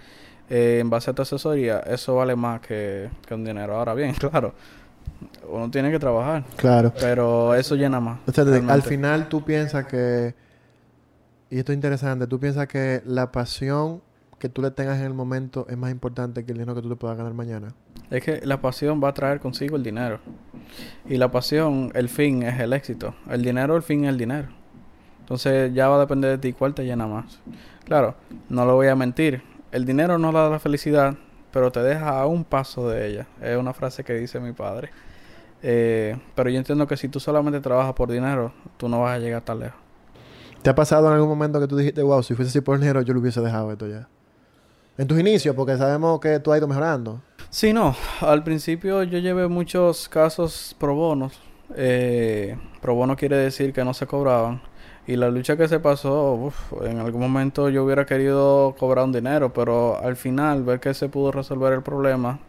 eh, 0.48 0.78
en 0.80 0.90
base 0.90 1.10
a 1.10 1.14
tu 1.14 1.22
asesoría, 1.22 1.80
eso 1.80 2.14
vale 2.16 2.36
más 2.36 2.60
que, 2.60 3.10
que 3.26 3.34
un 3.34 3.44
dinero. 3.44 3.76
Ahora 3.76 3.94
bien, 3.94 4.14
claro, 4.18 4.54
uno 5.48 5.70
tiene 5.70 5.90
que 5.90 5.98
trabajar. 5.98 6.44
Claro. 6.56 6.92
Pero 6.98 7.54
eso 7.54 7.74
llena 7.74 8.00
más. 8.00 8.20
O 8.26 8.32
sea, 8.32 8.44
al 8.44 8.82
final 8.82 9.28
tú 9.28 9.44
piensas 9.44 9.86
que, 9.86 10.34
y 11.50 11.58
esto 11.58 11.72
es 11.72 11.76
interesante, 11.76 12.26
tú 12.26 12.38
piensas 12.38 12.66
que 12.66 13.02
la 13.04 13.32
pasión 13.32 14.02
que 14.38 14.48
tú 14.48 14.60
le 14.60 14.70
tengas 14.70 14.98
en 14.98 15.06
el 15.06 15.14
momento 15.14 15.66
es 15.68 15.78
más 15.78 15.90
importante 15.90 16.44
que 16.44 16.52
el 16.52 16.58
dinero 16.58 16.74
que 16.74 16.82
tú 16.82 16.88
le 16.88 16.96
puedas 16.96 17.16
ganar 17.16 17.32
mañana. 17.32 17.68
Es 18.10 18.22
que 18.22 18.40
la 18.44 18.60
pasión 18.60 19.02
va 19.02 19.08
a 19.08 19.14
traer 19.14 19.40
consigo 19.40 19.76
el 19.76 19.82
dinero. 19.82 20.20
Y 21.08 21.16
la 21.16 21.30
pasión, 21.30 21.90
el 21.94 22.08
fin 22.08 22.42
es 22.42 22.60
el 22.60 22.72
éxito. 22.72 23.14
El 23.30 23.42
dinero, 23.42 23.76
el 23.76 23.82
fin 23.82 24.04
es 24.04 24.10
el 24.10 24.18
dinero. 24.18 24.48
Entonces 25.20 25.72
ya 25.74 25.88
va 25.88 25.96
a 25.96 26.00
depender 26.00 26.30
de 26.30 26.38
ti 26.38 26.52
cuál 26.52 26.74
te 26.74 26.84
llena 26.84 27.06
más. 27.06 27.40
Claro, 27.84 28.14
no 28.48 28.64
lo 28.64 28.74
voy 28.74 28.88
a 28.88 28.94
mentir. 28.94 29.42
El 29.76 29.84
dinero 29.84 30.16
no 30.16 30.32
da 30.32 30.48
la 30.48 30.58
felicidad, 30.58 31.16
pero 31.52 31.70
te 31.70 31.82
deja 31.82 32.18
a 32.18 32.24
un 32.24 32.44
paso 32.44 32.88
de 32.88 33.08
ella. 33.08 33.26
Es 33.42 33.58
una 33.58 33.74
frase 33.74 34.04
que 34.04 34.14
dice 34.14 34.40
mi 34.40 34.52
padre. 34.52 34.88
Eh, 35.62 36.16
pero 36.34 36.48
yo 36.48 36.56
entiendo 36.56 36.86
que 36.86 36.96
si 36.96 37.10
tú 37.10 37.20
solamente 37.20 37.60
trabajas 37.60 37.92
por 37.92 38.10
dinero, 38.10 38.54
tú 38.78 38.88
no 38.88 39.02
vas 39.02 39.16
a 39.16 39.18
llegar 39.18 39.42
tan 39.42 39.58
lejos. 39.58 39.78
¿Te 40.62 40.70
ha 40.70 40.74
pasado 40.74 41.08
en 41.08 41.12
algún 41.12 41.28
momento 41.28 41.60
que 41.60 41.66
tú 41.66 41.76
dijiste, 41.76 42.02
wow, 42.02 42.22
si 42.22 42.34
fuese 42.34 42.48
así 42.48 42.62
por 42.62 42.78
dinero, 42.78 43.02
yo 43.02 43.12
lo 43.12 43.20
hubiese 43.20 43.42
dejado 43.42 43.70
esto 43.70 43.86
ya? 43.86 44.08
En 44.96 45.06
tus 45.06 45.20
inicios, 45.20 45.54
porque 45.54 45.76
sabemos 45.76 46.20
que 46.20 46.40
tú 46.40 46.52
has 46.52 46.58
ido 46.58 46.68
mejorando. 46.68 47.20
Sí, 47.50 47.74
no. 47.74 47.94
Al 48.22 48.42
principio 48.44 49.02
yo 49.02 49.18
llevé 49.18 49.46
muchos 49.46 50.08
casos 50.08 50.74
pro 50.78 50.94
bonos. 50.94 51.38
Eh, 51.74 52.56
pro 52.80 52.94
bono 52.94 53.14
quiere 53.14 53.36
decir 53.36 53.74
que 53.74 53.84
no 53.84 53.92
se 53.92 54.06
cobraban. 54.06 54.62
Y 55.06 55.16
la 55.16 55.30
lucha 55.30 55.56
que 55.56 55.68
se 55.68 55.78
pasó, 55.78 56.52
en 56.82 56.98
algún 56.98 57.20
momento 57.20 57.68
yo 57.68 57.84
hubiera 57.84 58.06
querido 58.06 58.74
cobrar 58.76 59.04
un 59.04 59.12
dinero, 59.12 59.52
pero 59.52 60.02
al 60.02 60.16
final 60.16 60.64
ver 60.64 60.80
que 60.80 60.94
se 60.94 61.08
pudo 61.08 61.30
resolver 61.30 61.72
el 61.72 61.82
problema, 61.82 62.40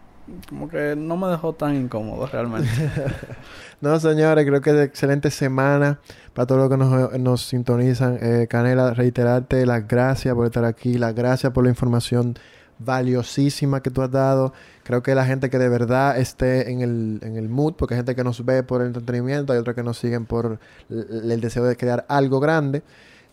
como 0.49 0.67
que 0.67 0.95
no 0.97 1.17
me 1.17 1.27
dejó 1.27 1.53
tan 1.53 1.75
incómodo 1.75 2.25
realmente. 2.25 2.69
no, 3.81 3.99
señores, 3.99 4.45
creo 4.45 4.61
que 4.61 4.71
es 4.71 4.87
excelente 4.87 5.29
semana 5.29 5.99
para 6.33 6.47
todos 6.47 6.61
los 6.61 6.69
que 6.69 6.77
nos, 6.77 7.19
nos 7.19 7.41
sintonizan. 7.43 8.17
Eh, 8.21 8.47
Canela, 8.49 8.93
reiterarte 8.93 9.65
las 9.65 9.87
gracias 9.87 10.33
por 10.33 10.47
estar 10.47 10.65
aquí, 10.65 10.97
las 10.97 11.13
gracias 11.13 11.53
por 11.53 11.63
la 11.63 11.69
información 11.69 12.35
valiosísima 12.79 13.81
que 13.81 13.89
tú 13.89 14.01
has 14.01 14.11
dado. 14.11 14.53
Creo 14.83 15.03
que 15.03 15.15
la 15.15 15.25
gente 15.25 15.49
que 15.49 15.57
de 15.57 15.69
verdad 15.69 16.17
esté 16.17 16.71
en 16.71 16.81
el, 16.81 17.19
en 17.21 17.35
el 17.35 17.49
mood, 17.49 17.73
porque 17.73 17.95
hay 17.95 17.99
gente 17.99 18.15
que 18.15 18.23
nos 18.23 18.43
ve 18.45 18.63
por 18.63 18.81
el 18.81 18.87
entretenimiento, 18.87 19.53
hay 19.53 19.59
otros 19.59 19.75
que 19.75 19.83
nos 19.83 19.97
siguen 19.97 20.25
por 20.25 20.59
el, 20.89 21.41
deseo 21.41 21.63
de 21.63 21.75
crear 21.75 22.05
algo 22.09 22.39
grande. 22.39 22.83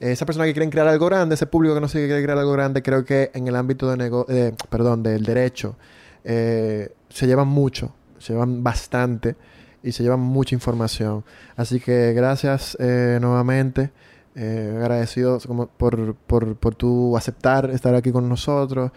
Esa 0.00 0.26
persona 0.26 0.44
que 0.44 0.52
quiere 0.52 0.68
crear 0.70 0.88
algo 0.88 1.06
grande, 1.06 1.34
ese 1.34 1.46
público 1.46 1.74
que 1.74 1.80
nos 1.80 1.92
sigue 1.92 2.06
quiere 2.06 2.22
crear 2.22 2.38
algo 2.38 2.52
grande, 2.52 2.82
creo 2.82 3.04
que 3.04 3.30
en 3.32 3.46
el 3.46 3.56
ámbito 3.56 3.88
de 3.90 3.96
negocio, 3.96 4.56
perdón, 4.68 5.02
del 5.02 5.22
derecho, 5.22 5.76
eh, 6.24 6.92
se 7.08 7.26
llevan 7.26 7.48
mucho, 7.48 7.94
se 8.18 8.32
llevan 8.32 8.62
bastante 8.62 9.36
y 9.82 9.92
se 9.92 10.02
llevan 10.02 10.20
mucha 10.20 10.54
información. 10.54 11.24
Así 11.56 11.78
que 11.78 12.12
gracias 12.12 12.76
eh, 12.80 13.18
nuevamente. 13.20 13.92
Eh, 14.36 14.74
agradecido 14.76 15.38
como 15.46 15.68
por, 15.68 16.16
por, 16.16 16.56
por 16.56 16.74
tu 16.74 17.16
aceptar 17.16 17.70
estar 17.70 17.94
aquí 17.94 18.10
con 18.10 18.28
nosotros. 18.28 18.90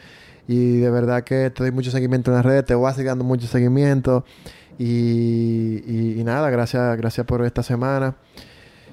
Y 0.48 0.80
de 0.80 0.90
verdad 0.90 1.24
que 1.24 1.50
te 1.50 1.64
doy 1.64 1.72
mucho 1.72 1.92
seguimiento 1.92 2.32
en 2.32 2.38
las 2.38 2.46
redes, 2.46 2.66
te 2.66 2.76
voy 2.76 2.90
a 2.90 2.94
seguir 2.94 3.10
dando 3.10 3.26
mucho 3.26 3.48
seguimiento. 3.48 4.24
Y, 4.80 6.20
y, 6.20 6.24
nada, 6.24 6.50
gracias, 6.50 6.98
gracias 6.98 7.26
por 7.26 7.44
esta 7.46 7.64
semana. 7.64 8.16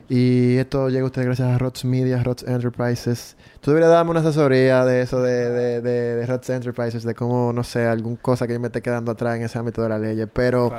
Y 0.08 0.56
esto 0.56 0.88
llega 0.88 1.02
a 1.02 1.06
ustedes 1.06 1.26
gracias 1.26 1.48
a 1.48 1.58
Rods 1.58 1.84
Media, 1.84 2.22
Rods 2.22 2.42
Enterprises. 2.42 3.36
Tú 3.60 3.70
deberías 3.70 3.90
darme 3.90 4.10
una 4.10 4.20
asesoría 4.20 4.84
de 4.84 5.02
eso, 5.02 5.22
de, 5.22 5.50
de, 5.50 5.80
de, 5.80 6.16
de 6.16 6.26
Rods 6.26 6.50
Enterprises, 6.50 7.04
de 7.04 7.14
cómo, 7.14 7.52
no 7.52 7.62
sé, 7.62 7.86
alguna 7.86 8.16
cosa 8.20 8.46
que 8.46 8.54
yo 8.54 8.60
me 8.60 8.66
esté 8.66 8.82
quedando 8.82 9.12
atrás 9.12 9.36
en 9.36 9.42
ese 9.44 9.58
ámbito 9.58 9.82
de 9.82 9.88
la 9.88 9.98
ley. 9.98 10.26
Pero 10.32 10.72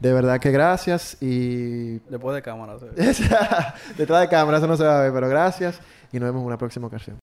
de 0.00 0.12
verdad 0.12 0.38
que 0.38 0.50
gracias 0.50 1.16
y... 1.20 1.98
Después 2.10 2.34
de 2.34 2.42
cámara. 2.42 2.76
Detrás 3.96 4.20
de 4.20 4.28
cámara, 4.28 4.58
eso 4.58 4.66
no 4.66 4.76
se 4.76 4.84
va 4.84 4.98
a 4.98 5.02
ver, 5.02 5.12
pero 5.12 5.28
gracias 5.28 5.80
y 6.12 6.18
nos 6.18 6.28
vemos 6.28 6.40
en 6.40 6.46
una 6.46 6.58
próxima 6.58 6.86
ocasión. 6.88 7.18